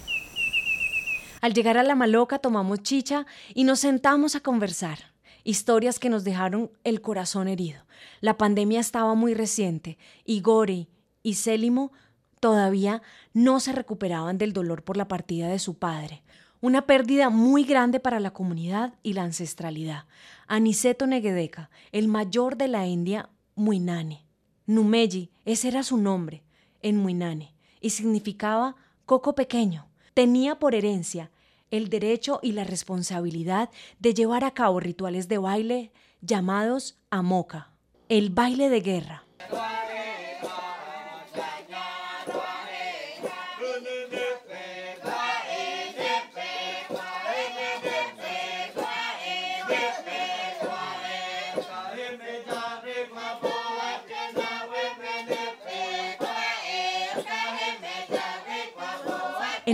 Al 1.42 1.56
llegar 1.56 1.80
a 1.80 1.84
la 1.84 1.96
maloca 1.96 2.38
tomamos 2.38 2.84
chicha 2.84 3.26
y 3.56 3.64
nos 3.64 3.80
sentamos 3.80 4.36
a 4.36 4.42
conversar. 4.42 5.12
Historias 5.44 5.98
que 5.98 6.10
nos 6.10 6.24
dejaron 6.24 6.70
el 6.84 7.02
corazón 7.02 7.48
herido. 7.48 7.84
La 8.20 8.38
pandemia 8.38 8.80
estaba 8.80 9.16
muy 9.16 9.34
reciente 9.34 9.98
y 10.24 10.42
Gori 10.42 10.88
y 11.24 11.34
Célimo 11.34 11.94
todavía 12.40 13.02
no 13.34 13.60
se 13.60 13.72
recuperaban 13.72 14.38
del 14.38 14.54
dolor 14.54 14.84
por 14.84 14.98
la 14.98 15.08
partida 15.08 15.48
de 15.48 15.58
su 15.58 15.80
padre. 15.80 16.22
Una 16.62 16.86
pérdida 16.86 17.32
muy 17.32 17.64
grande 17.64 18.00
para 18.00 18.20
la 18.20 18.34
comunidad 18.34 18.94
y 19.02 19.14
la 19.14 19.24
ancestralidad. 19.24 20.06
Aniceto 20.46 21.08
Neguedeca, 21.08 21.72
el 21.92 22.08
mayor 22.08 22.56
de 22.56 22.68
la 22.68 22.86
India, 22.86 23.30
Muinane. 23.56 24.28
Numeji, 24.68 25.32
ese 25.44 25.70
era 25.70 25.82
su 25.82 25.98
nombre, 25.98 26.44
en 26.84 26.98
Muinane, 26.98 27.56
y 27.80 27.90
significaba 27.90 28.76
coco 29.06 29.34
pequeño. 29.34 29.91
Tenía 30.14 30.60
por 30.60 30.76
herencia 30.76 31.32
el 31.72 31.90
derecho 31.90 32.40
y 32.44 32.52
la 32.52 32.66
responsabilidad 32.66 33.70
de 34.00 34.14
llevar 34.14 34.44
a 34.44 34.52
cabo 34.52 34.80
rituales 34.80 35.28
de 35.28 35.38
baile 35.38 35.92
llamados 36.22 36.98
amoka, 37.10 37.72
el 38.10 38.30
baile 38.30 38.70
de 38.70 38.82
guerra. 38.82 39.24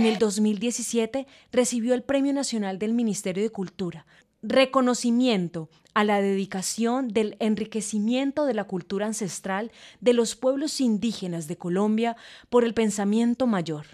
El 0.08 0.18
2017 0.18 1.26
recibió 1.52 1.94
el 1.94 2.02
Premio 2.02 2.32
Nacional 2.32 2.78
del 2.78 2.94
Ministerio 2.94 3.42
de 3.42 3.50
Cultura 3.50 4.06
reconocimiento 4.42 5.68
a 5.94 6.04
la 6.04 6.20
dedicación 6.20 7.08
del 7.08 7.36
enriquecimiento 7.40 8.46
de 8.46 8.54
la 8.54 8.64
cultura 8.64 9.06
ancestral 9.06 9.72
de 10.00 10.12
los 10.12 10.36
pueblos 10.36 10.80
indígenas 10.80 11.48
de 11.48 11.58
Colombia 11.58 12.16
por 12.48 12.64
el 12.64 12.72
pensamiento 12.72 13.46
mayor. 13.46 13.86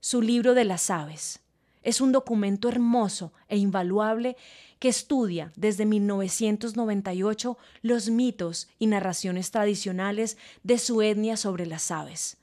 Su 0.00 0.22
libro 0.22 0.54
de 0.54 0.64
las 0.64 0.90
aves 0.90 1.40
es 1.82 2.00
un 2.00 2.12
documento 2.12 2.68
hermoso 2.68 3.32
e 3.48 3.56
invaluable 3.56 4.36
que 4.78 4.88
estudia 4.88 5.52
desde 5.56 5.86
1998 5.86 7.56
los 7.82 8.10
mitos 8.10 8.68
y 8.78 8.86
narraciones 8.86 9.50
tradicionales 9.50 10.36
de 10.62 10.78
su 10.78 11.00
etnia 11.00 11.36
sobre 11.36 11.66
las 11.66 11.90
aves. 11.90 12.39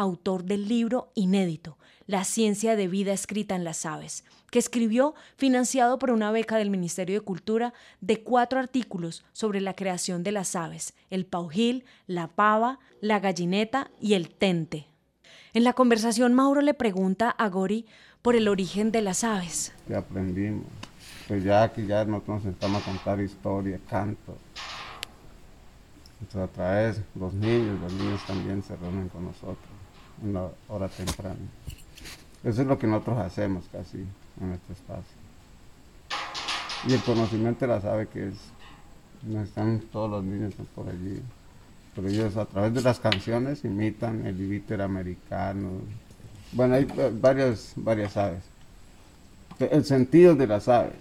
Autor 0.00 0.44
del 0.44 0.66
libro 0.66 1.12
inédito, 1.14 1.76
La 2.06 2.24
ciencia 2.24 2.74
de 2.74 2.88
vida 2.88 3.12
escrita 3.12 3.54
en 3.54 3.64
las 3.64 3.84
aves, 3.84 4.24
que 4.50 4.58
escribió, 4.58 5.14
financiado 5.36 5.98
por 5.98 6.10
una 6.10 6.32
beca 6.32 6.56
del 6.56 6.70
Ministerio 6.70 7.16
de 7.16 7.20
Cultura, 7.20 7.74
de 8.00 8.22
cuatro 8.22 8.58
artículos 8.58 9.26
sobre 9.34 9.60
la 9.60 9.74
creación 9.74 10.22
de 10.22 10.32
las 10.32 10.56
aves, 10.56 10.94
el 11.10 11.26
paujil, 11.26 11.84
la 12.06 12.28
pava, 12.28 12.78
la 13.02 13.20
gallineta 13.20 13.90
y 14.00 14.14
el 14.14 14.30
tente. 14.30 14.86
En 15.52 15.64
la 15.64 15.74
conversación, 15.74 16.32
Mauro 16.32 16.62
le 16.62 16.72
pregunta 16.72 17.28
a 17.28 17.50
Gori 17.50 17.84
por 18.22 18.36
el 18.36 18.48
origen 18.48 18.92
de 18.92 19.02
las 19.02 19.22
aves. 19.22 19.74
¿Qué 19.86 19.94
aprendimos? 19.94 20.64
Pues 21.28 21.44
ya 21.44 21.70
que 21.70 21.84
ya 21.84 22.06
nosotros 22.06 22.36
nos 22.36 22.42
sentamos 22.44 22.82
a 22.82 22.84
contar 22.86 23.20
historia, 23.20 23.78
canto. 23.86 24.38
Entonces 26.22 26.50
a 26.50 26.52
través 26.54 27.02
los 27.14 27.34
niños, 27.34 27.78
los 27.82 27.92
niños 27.92 28.26
también 28.26 28.62
se 28.62 28.74
reúnen 28.76 29.10
con 29.10 29.26
nosotros 29.26 29.69
en 30.22 30.32
la 30.32 30.50
hora 30.68 30.88
temprana. 30.88 31.36
Eso 32.42 32.62
es 32.62 32.66
lo 32.66 32.78
que 32.78 32.86
nosotros 32.86 33.18
hacemos 33.18 33.64
casi 33.70 33.98
en 34.40 34.52
este 34.52 34.72
espacio. 34.72 35.20
Y 36.86 36.94
el 36.94 37.00
conocimiento 37.02 37.66
la 37.66 37.80
sabe 37.80 38.08
que 38.08 38.28
es, 38.28 38.34
están 39.44 39.80
todos 39.92 40.10
los 40.10 40.24
niños 40.24 40.54
por 40.74 40.88
allí, 40.88 41.20
pero 41.94 42.08
ellos 42.08 42.36
a 42.36 42.46
través 42.46 42.72
de 42.72 42.80
las 42.80 42.98
canciones 42.98 43.64
imitan 43.64 44.26
el 44.26 44.40
ibíter 44.40 44.80
americano. 44.80 45.68
Bueno, 46.52 46.74
hay 46.74 46.86
varias, 47.20 47.72
varias 47.76 48.16
aves. 48.16 48.42
El 49.58 49.84
sentido 49.84 50.34
de 50.34 50.46
las 50.46 50.68
aves, 50.68 50.96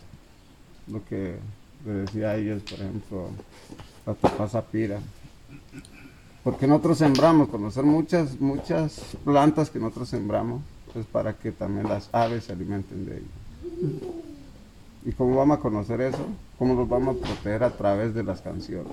lo 0.87 1.03
que 1.05 1.37
le 1.85 1.91
decía 1.91 2.31
a 2.31 2.35
ellos, 2.35 2.61
por 2.63 2.73
ejemplo, 2.73 3.29
la 4.05 4.13
topasa 4.15 4.61
pira. 4.61 4.99
Porque 6.43 6.67
nosotros 6.67 6.97
sembramos, 6.97 7.49
conocer 7.49 7.83
muchas, 7.83 8.39
muchas 8.39 9.01
plantas 9.23 9.69
que 9.69 9.79
nosotros 9.79 10.09
sembramos, 10.09 10.61
es 10.95 11.05
para 11.05 11.33
que 11.33 11.51
también 11.51 11.87
las 11.87 12.09
aves 12.11 12.45
se 12.45 12.53
alimenten 12.53 13.05
de 13.05 13.17
ellas. 13.17 14.01
¿Y 15.05 15.11
cómo 15.11 15.35
vamos 15.35 15.57
a 15.57 15.61
conocer 15.61 16.01
eso? 16.01 16.25
¿Cómo 16.57 16.75
los 16.75 16.87
vamos 16.87 17.17
a 17.17 17.19
proteger 17.19 17.63
a 17.63 17.69
través 17.71 18.13
de 18.13 18.23
las 18.23 18.41
canciones? 18.41 18.91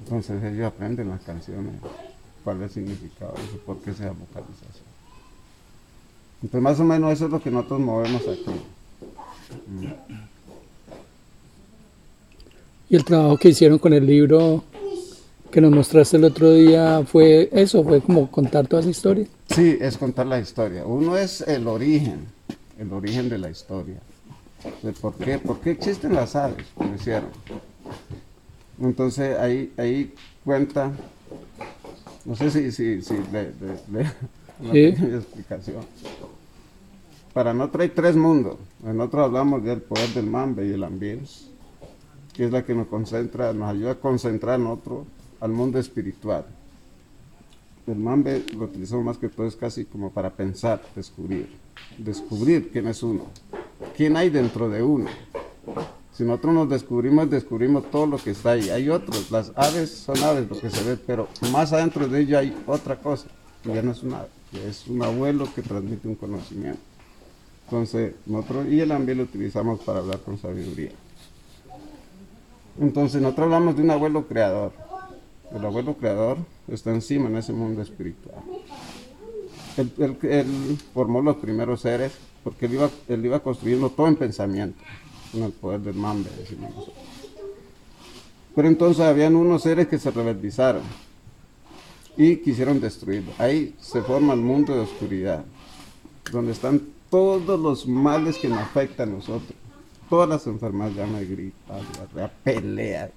Entonces 0.00 0.42
ellos 0.44 0.66
aprenden 0.66 1.08
las 1.08 1.22
canciones, 1.22 1.72
cuál 2.44 2.62
es 2.62 2.76
el 2.76 2.84
significado 2.84 3.32
de 3.34 3.42
eso, 3.44 3.58
por 3.64 3.78
qué 3.78 3.92
se 3.92 4.08
vocalización. 4.08 4.86
Entonces 6.42 6.62
más 6.62 6.78
o 6.78 6.84
menos 6.84 7.12
eso 7.12 7.26
es 7.26 7.30
lo 7.32 7.40
que 7.40 7.50
nosotros 7.50 7.80
movemos 7.80 8.22
aquí. 8.22 8.60
Y 12.88 12.96
el 12.96 13.04
trabajo 13.04 13.36
que 13.36 13.48
hicieron 13.48 13.78
con 13.78 13.92
el 13.94 14.06
libro 14.06 14.62
que 15.56 15.62
nos 15.62 15.72
mostraste 15.72 16.18
el 16.18 16.24
otro 16.24 16.52
día 16.52 17.02
fue 17.06 17.48
eso, 17.50 17.82
fue 17.82 18.02
como 18.02 18.30
contar 18.30 18.66
toda 18.66 18.82
esa 18.82 18.90
historia. 18.90 19.26
Sí, 19.48 19.78
es 19.80 19.96
contar 19.96 20.26
la 20.26 20.38
historia. 20.38 20.84
Uno 20.84 21.16
es 21.16 21.40
el 21.40 21.66
origen, 21.66 22.26
el 22.78 22.92
origen 22.92 23.30
de 23.30 23.38
la 23.38 23.48
historia. 23.48 23.96
De 24.82 24.92
por 24.92 25.14
qué, 25.14 25.38
por 25.38 25.60
qué 25.60 25.70
existen 25.70 26.12
las 26.12 26.36
aves, 26.36 26.66
como 26.74 26.94
hicieron. 26.94 27.30
Entonces 28.82 29.38
ahí, 29.38 29.72
ahí 29.78 30.12
cuenta, 30.44 30.92
no 32.26 32.36
sé 32.36 32.50
si, 32.50 32.70
si, 32.70 33.00
si 33.00 33.14
le, 33.32 33.44
le, 33.44 34.02
le 34.02 34.10
una 34.60 34.72
Sí. 34.74 34.92
pequeña 34.92 35.16
explicación. 35.16 35.84
Para 37.32 37.54
nosotros 37.54 37.80
hay 37.80 37.88
tres 37.88 38.14
mundos. 38.14 38.56
Nosotros 38.84 39.24
hablamos 39.24 39.64
del 39.64 39.80
poder 39.80 40.10
del 40.10 40.26
mambe 40.26 40.66
y 40.66 40.72
el 40.72 40.84
ambiente, 40.84 41.30
que 42.34 42.44
es 42.44 42.52
la 42.52 42.62
que 42.62 42.74
nos 42.74 42.88
concentra, 42.88 43.54
nos 43.54 43.70
ayuda 43.70 43.92
a 43.92 43.94
concentrar 43.94 44.60
en 44.60 44.66
otro 44.66 45.06
al 45.40 45.50
mundo 45.50 45.78
espiritual. 45.78 46.44
El 47.86 47.96
mambe 47.96 48.44
lo 48.56 48.64
utilizamos 48.64 49.04
más 49.04 49.18
que 49.18 49.28
todo 49.28 49.46
es 49.46 49.54
casi 49.54 49.84
como 49.84 50.10
para 50.10 50.30
pensar, 50.30 50.82
descubrir. 50.94 51.48
Descubrir 51.98 52.70
quién 52.70 52.88
es 52.88 53.02
uno, 53.02 53.26
quién 53.96 54.16
hay 54.16 54.28
dentro 54.30 54.68
de 54.68 54.82
uno. 54.82 55.08
Si 56.12 56.24
nosotros 56.24 56.54
nos 56.54 56.68
descubrimos, 56.70 57.30
descubrimos 57.30 57.90
todo 57.90 58.06
lo 58.06 58.18
que 58.18 58.30
está 58.30 58.52
ahí. 58.52 58.70
Hay 58.70 58.88
otros, 58.88 59.30
las 59.30 59.52
aves 59.54 59.90
son 59.90 60.18
aves, 60.24 60.48
lo 60.48 60.58
que 60.58 60.70
se 60.70 60.82
ve, 60.82 60.96
pero 60.96 61.28
más 61.52 61.72
adentro 61.72 62.08
de 62.08 62.20
ello 62.20 62.38
hay 62.38 62.56
otra 62.66 62.96
cosa, 62.96 63.28
que 63.62 63.74
ya 63.74 63.82
no 63.82 63.92
es 63.92 64.02
una 64.02 64.20
ave, 64.20 64.30
es 64.66 64.86
un 64.88 65.02
abuelo 65.02 65.46
que 65.54 65.62
transmite 65.62 66.08
un 66.08 66.14
conocimiento. 66.14 66.80
Entonces, 67.66 68.14
nosotros 68.26 68.66
y 68.68 68.80
el 68.80 68.92
ambiente 68.92 69.16
lo 69.16 69.22
utilizamos 69.24 69.80
para 69.80 69.98
hablar 69.98 70.20
con 70.20 70.38
sabiduría. 70.38 70.92
Entonces, 72.80 73.20
nosotros 73.20 73.44
hablamos 73.44 73.76
de 73.76 73.82
un 73.82 73.90
abuelo 73.90 74.26
creador. 74.26 74.72
El 75.56 75.64
abuelo 75.64 75.96
creador 75.96 76.36
está 76.68 76.92
encima 76.92 77.28
en 77.30 77.36
ese 77.36 77.54
mundo 77.54 77.80
espiritual. 77.80 78.42
Él, 79.78 80.78
formó 80.92 81.22
los 81.22 81.36
primeros 81.36 81.80
seres 81.80 82.12
porque 82.44 82.66
él 82.66 82.74
iba, 82.74 82.90
él 83.08 83.24
iba 83.24 83.40
construyendo 83.40 83.88
todo 83.88 84.06
en 84.06 84.16
pensamiento, 84.16 84.78
con 85.32 85.42
el 85.44 85.52
poder 85.52 85.80
del 85.80 85.94
mambe, 85.94 86.28
decimos. 86.38 86.72
Pero 88.54 88.68
entonces 88.68 89.04
habían 89.04 89.34
unos 89.34 89.62
seres 89.62 89.88
que 89.88 89.98
se 89.98 90.10
rebeldizaron 90.10 90.82
y 92.18 92.36
quisieron 92.36 92.78
destruirlo. 92.78 93.32
Ahí 93.38 93.74
se 93.80 94.02
forma 94.02 94.34
el 94.34 94.40
mundo 94.40 94.74
de 94.74 94.80
oscuridad, 94.80 95.44
donde 96.30 96.52
están 96.52 96.82
todos 97.10 97.58
los 97.58 97.86
males 97.86 98.36
que 98.36 98.48
nos 98.48 98.58
afectan 98.58 99.08
a 99.10 99.12
nosotros. 99.12 99.54
Todas 100.10 100.28
las 100.28 100.46
enfermedades, 100.46 100.96
llama 100.96 101.20
gripa, 101.20 101.80
diarrea, 101.94 102.32
pelea. 102.44 103.10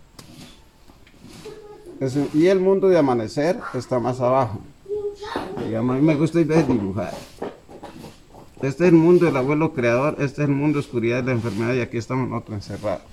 Y 2.34 2.48
el 2.48 2.60
mundo 2.60 2.88
de 2.88 2.98
amanecer 2.98 3.60
está 3.74 4.00
más 4.00 4.22
abajo. 4.22 4.60
Digamos, 5.66 5.96
a 5.96 6.00
mí 6.00 6.06
me 6.06 6.16
gusta 6.16 6.40
ir 6.40 6.52
a 6.54 6.62
dibujar. 6.62 7.14
Este 8.62 8.86
es 8.86 8.90
el 8.90 8.96
mundo 8.96 9.26
del 9.26 9.36
abuelo 9.36 9.74
creador, 9.74 10.16
este 10.20 10.44
es 10.44 10.50
el 10.50 10.56
mundo 10.56 10.80
de 10.80 10.86
oscuridad 10.86 11.24
de 11.24 11.28
la 11.28 11.32
enfermedad 11.34 11.74
y 11.74 11.82
aquí 11.82 11.98
estamos 11.98 12.30
nosotros 12.30 12.56
encerrados. 12.56 13.04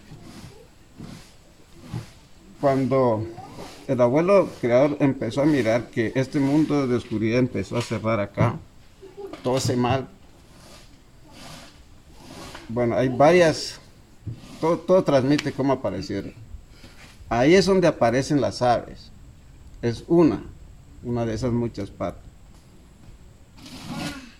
Cuando 2.60 3.26
el 3.88 4.00
abuelo 4.00 4.48
creador 4.60 4.96
empezó 5.00 5.42
a 5.42 5.46
mirar 5.46 5.88
que 5.90 6.12
este 6.14 6.40
mundo 6.40 6.86
de 6.86 6.96
oscuridad 6.96 7.38
empezó 7.38 7.76
a 7.76 7.82
cerrar 7.82 8.20
acá, 8.20 8.56
todo 9.42 9.58
ese 9.58 9.76
mal. 9.76 10.08
Bueno, 12.68 12.96
hay 12.96 13.08
varias, 13.08 13.80
todo, 14.60 14.78
todo 14.78 15.04
transmite 15.04 15.52
cómo 15.52 15.72
aparecieron. 15.72 16.45
Ahí 17.28 17.54
es 17.54 17.66
donde 17.66 17.88
aparecen 17.88 18.40
las 18.40 18.62
aves. 18.62 19.10
Es 19.82 20.04
una, 20.08 20.42
una 21.02 21.24
de 21.26 21.34
esas 21.34 21.52
muchas 21.52 21.90
partes. 21.90 22.22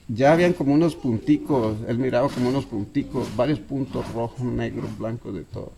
Ya 0.08 0.32
habían 0.32 0.52
como 0.52 0.72
unos 0.72 0.94
punticos, 0.94 1.76
él 1.88 1.98
miraba 1.98 2.28
como 2.28 2.48
unos 2.48 2.64
punticos, 2.64 3.28
varios 3.36 3.58
puntos 3.58 4.06
rojos, 4.12 4.40
negros, 4.40 4.96
blancos, 4.98 5.34
de 5.34 5.42
todo. 5.42 5.72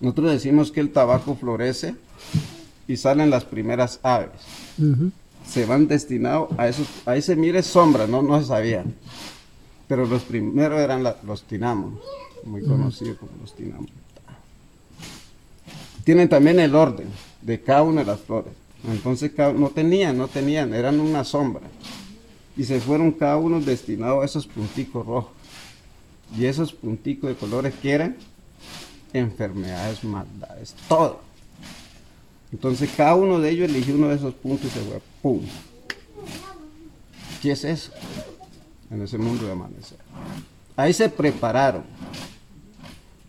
Nosotros 0.00 0.32
decimos 0.32 0.70
que 0.70 0.80
el 0.80 0.90
tabaco 0.92 1.34
florece 1.34 1.94
y 2.86 2.96
salen 2.98 3.30
las 3.30 3.44
primeras 3.44 4.00
aves. 4.02 4.30
Se 5.46 5.64
van 5.64 5.88
destinados 5.88 6.50
a 6.58 6.68
esos, 6.68 6.86
ahí 7.06 7.22
se 7.22 7.36
mire 7.36 7.62
sombra, 7.62 8.06
no, 8.06 8.20
no 8.22 8.38
se 8.40 8.46
sabía. 8.48 8.84
Pero 9.88 10.04
los 10.06 10.22
primeros 10.22 10.78
eran 10.80 11.02
la- 11.02 11.16
los 11.26 11.44
tinamos, 11.44 11.94
muy 12.44 12.62
conocidos 12.62 13.16
como 13.18 13.32
los 13.40 13.54
tinamos. 13.54 13.88
Tienen 16.04 16.28
también 16.28 16.58
el 16.58 16.74
orden 16.74 17.08
de 17.40 17.60
cada 17.60 17.82
una 17.82 18.00
de 18.00 18.06
las 18.06 18.20
flores. 18.20 18.52
Entonces 18.88 19.30
no 19.54 19.68
tenían, 19.70 20.18
no 20.18 20.28
tenían, 20.28 20.74
eran 20.74 20.98
una 21.00 21.24
sombra. 21.24 21.62
Y 22.56 22.64
se 22.64 22.80
fueron 22.80 23.12
cada 23.12 23.36
uno 23.36 23.60
destinados 23.60 24.22
a 24.22 24.26
esos 24.26 24.46
punticos 24.46 25.06
rojos. 25.06 25.32
Y 26.36 26.46
esos 26.46 26.72
punticos 26.72 27.30
de 27.30 27.36
colores 27.36 27.74
que 27.80 27.92
eran 27.92 28.16
enfermedades, 29.12 30.02
maldades, 30.02 30.74
todo. 30.88 31.20
Entonces 32.50 32.90
cada 32.96 33.14
uno 33.14 33.38
de 33.38 33.50
ellos 33.50 33.70
eligió 33.70 33.94
uno 33.94 34.08
de 34.08 34.16
esos 34.16 34.34
puntos 34.34 34.66
y 34.66 34.70
se 34.70 34.80
fue, 34.80 35.00
¡pum! 35.22 35.40
¿Qué 37.40 37.52
es 37.52 37.64
eso? 37.64 37.92
En 38.90 39.02
ese 39.02 39.18
mundo 39.18 39.46
de 39.46 39.52
amanecer. 39.52 39.98
Ahí 40.76 40.92
se 40.92 41.08
prepararon. 41.08 41.84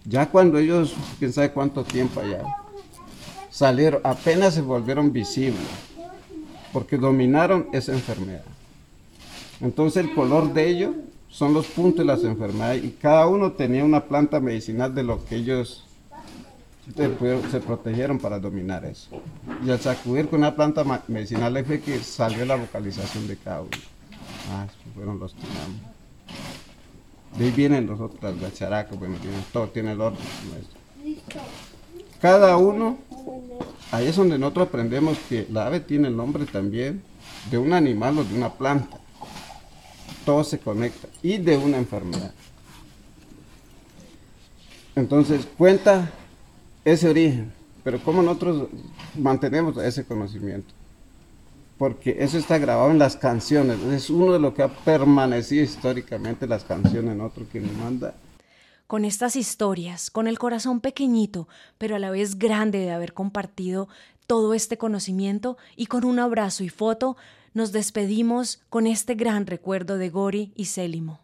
Ya 0.05 0.29
cuando 0.29 0.57
ellos, 0.57 0.93
quién 1.19 1.31
sabe 1.31 1.51
cuánto 1.51 1.83
tiempo 1.83 2.19
allá, 2.19 2.43
salieron, 3.53 4.01
apenas 4.03 4.55
se 4.55 4.61
volvieron 4.61 5.13
visibles, 5.13 5.61
porque 6.73 6.97
dominaron 6.97 7.67
esa 7.71 7.93
enfermedad. 7.93 8.43
Entonces 9.61 10.03
el 10.03 10.13
color 10.15 10.51
de 10.53 10.67
ellos 10.67 10.95
son 11.29 11.53
los 11.53 11.67
puntos 11.67 11.99
de 11.99 12.05
las 12.05 12.23
enfermedades 12.23 12.83
y 12.83 12.89
cada 12.89 13.27
uno 13.27 13.51
tenía 13.51 13.85
una 13.85 14.05
planta 14.05 14.39
medicinal 14.39 14.93
de 14.95 15.03
lo 15.03 15.23
que 15.23 15.35
ellos 15.35 15.85
se, 16.95 17.59
protegieron 17.59 18.17
para 18.17 18.39
dominar 18.39 18.85
eso. 18.85 19.21
Y 19.63 19.69
al 19.69 19.79
sacudir 19.79 20.27
con 20.27 20.39
una 20.39 20.55
planta 20.55 20.83
medicinal 21.07 21.63
fue 21.63 21.79
que 21.79 21.99
salió 21.99 22.45
la 22.45 22.55
vocalización 22.55 23.27
de 23.27 23.37
cada 23.37 23.61
uno. 23.61 23.69
Ah, 24.51 24.65
fueron 24.95 25.19
los 25.19 25.33
tinamos. 25.35 25.79
De 27.37 27.45
ahí 27.45 27.51
vienen 27.51 27.85
los 27.85 27.99
otros, 27.99 28.21
las 28.21 28.41
gacharacas, 28.41 28.97
bueno, 28.97 29.15
todo 29.51 29.67
tiene 29.67 29.91
el 29.91 30.01
orden. 30.01 30.19
Cada 32.19 32.57
uno, 32.57 32.97
ahí 33.93 34.07
es 34.07 34.15
donde 34.15 34.39
nosotros 34.39 34.69
aprendemos 34.69 35.19
que 35.29 35.47
la 35.51 35.67
ave 35.67 35.79
tiene 35.79 36.07
el 36.07 36.17
nombre 36.17 36.45
también 36.45 37.03
de 37.51 37.59
un 37.59 37.73
animal 37.73 38.17
o 38.17 38.23
de 38.23 38.35
una 38.35 38.51
planta. 38.51 38.97
Todo 40.25 40.43
se 40.43 40.57
conecta. 40.57 41.07
Y 41.21 41.37
de 41.37 41.57
una 41.57 41.77
enfermedad. 41.77 42.33
Entonces, 44.95 45.47
cuenta 45.57 46.11
ese 46.83 47.07
origen. 47.07 47.53
Pero 47.83 48.01
¿cómo 48.01 48.23
nosotros 48.23 48.69
mantenemos 49.15 49.77
ese 49.77 50.03
conocimiento? 50.03 50.73
Porque 51.77 52.17
eso 52.19 52.39
está 52.39 52.57
grabado 52.57 52.89
en 52.89 52.97
las 52.97 53.15
canciones. 53.15 53.79
Es 53.91 54.09
uno 54.09 54.33
de 54.33 54.39
lo 54.39 54.55
que 54.55 54.63
ha 54.63 54.69
permanecido 54.69 55.63
históricamente 55.63 56.47
las 56.47 56.63
canciones, 56.63 57.19
otro 57.19 57.45
que 57.51 57.59
nos 57.59 57.73
manda. 57.73 58.15
Con 58.93 59.05
estas 59.05 59.35
historias, 59.35 60.11
con 60.11 60.27
el 60.27 60.37
corazón 60.37 60.79
pequeñito, 60.79 61.47
pero 61.79 61.95
a 61.95 61.99
la 61.99 62.11
vez 62.11 62.37
grande 62.37 62.77
de 62.77 62.91
haber 62.91 63.15
compartido 63.15 63.89
todo 64.27 64.53
este 64.53 64.77
conocimiento 64.77 65.57
y 65.75 65.87
con 65.87 66.05
un 66.05 66.19
abrazo 66.19 66.63
y 66.63 66.69
foto, 66.69 67.17
nos 67.55 67.71
despedimos 67.71 68.61
con 68.69 68.85
este 68.85 69.15
gran 69.15 69.47
recuerdo 69.47 69.97
de 69.97 70.11
Gori 70.11 70.53
y 70.55 70.65
Célimo. 70.65 71.21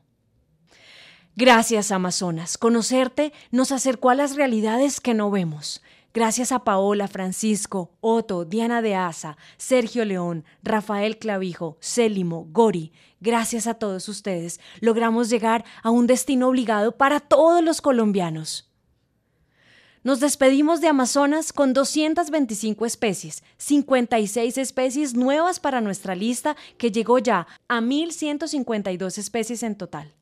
Gracias, 1.36 1.92
Amazonas. 1.92 2.58
Conocerte 2.58 3.34
nos 3.52 3.72
acercó 3.72 4.10
a 4.10 4.16
las 4.16 4.36
realidades 4.36 5.00
que 5.00 5.14
no 5.14 5.30
vemos. 5.30 5.84
Gracias 6.14 6.52
a 6.52 6.64
Paola, 6.64 7.08
Francisco, 7.08 7.92
Otto, 8.02 8.44
Diana 8.44 8.82
de 8.82 8.96
Asa, 8.96 9.38
Sergio 9.58 10.06
León, 10.06 10.44
Rafael 10.64 11.20
Clavijo, 11.20 11.78
Célimo, 11.82 12.48
Gori. 12.52 12.92
Gracias 13.20 13.68
a 13.68 13.76
todos 13.76 14.10
ustedes 14.10 14.60
logramos 14.80 15.30
llegar 15.30 15.66
a 15.84 15.92
un 15.92 16.08
destino 16.08 16.48
obligado 16.48 16.98
para 16.98 17.20
todos 17.20 17.64
los 17.64 17.82
colombianos. 17.82 18.70
Nos 20.02 20.22
despedimos 20.22 20.80
de 20.80 20.88
Amazonas 20.88 21.52
con 21.52 21.74
225 21.74 22.86
especies, 22.86 23.44
56 23.58 24.58
especies 24.58 25.14
nuevas 25.14 25.60
para 25.60 25.82
nuestra 25.82 26.16
lista 26.16 26.56
que 26.78 26.90
llegó 26.90 27.20
ya 27.20 27.48
a 27.68 27.82
1.152 27.82 29.18
especies 29.18 29.62
en 29.62 29.76
total. 29.76 30.14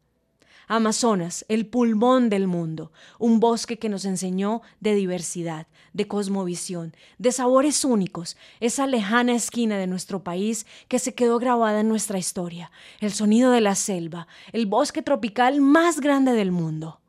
Amazonas, 0.68 1.46
el 1.48 1.66
pulmón 1.66 2.30
del 2.30 2.46
mundo, 2.46 2.92
un 3.20 3.40
bosque 3.40 3.80
que 3.80 3.90
nos 3.90 4.04
enseñó 4.06 4.62
de 4.82 4.96
diversidad, 4.96 5.68
de 5.94 6.08
cosmovisión, 6.08 6.94
de 7.18 7.32
sabores 7.32 7.86
únicos, 7.86 8.36
esa 8.60 8.86
lejana 8.86 9.34
esquina 9.34 9.78
de 9.78 9.88
nuestro 9.88 10.24
país 10.24 10.66
que 10.88 11.00
se 11.00 11.16
quedó 11.16 11.40
grabada 11.40 11.80
en 11.80 11.88
nuestra 11.90 12.20
historia, 12.20 12.72
el 13.00 13.14
sonido 13.14 13.52
de 13.52 13.62
la 13.62 13.76
selva, 13.76 14.28
el 14.52 14.66
bosque 14.66 15.02
tropical 15.02 15.62
más 15.62 16.02
grande 16.02 16.34
del 16.34 16.52
mundo. 16.52 17.00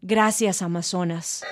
Gracias, 0.00 0.62
Amazonas. 0.62 1.42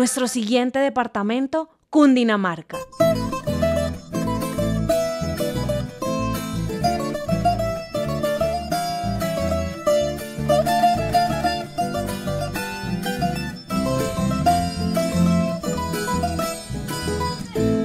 Nuestro 0.00 0.28
siguiente 0.28 0.78
departamento, 0.78 1.68
Cundinamarca. 1.90 2.78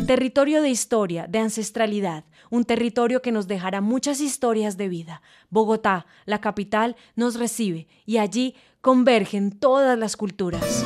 Territorio 0.08 0.62
de 0.62 0.70
historia, 0.70 1.28
de 1.28 1.40
ancestralidad, 1.40 2.24
un 2.50 2.64
territorio 2.64 3.22
que 3.22 3.34
nos 3.34 3.50
dejará 3.50 3.82
muchas 3.82 4.22
historias 4.22 4.78
de 4.78 4.88
vida. 4.88 5.22
Bogotá, 5.50 6.06
la 6.24 6.40
capital, 6.40 6.96
nos 7.18 7.36
recibe 7.36 7.90
y 8.06 8.20
allí 8.20 8.56
convergen 8.80 9.52
todas 9.52 10.00
las 10.00 10.16
culturas. 10.16 10.86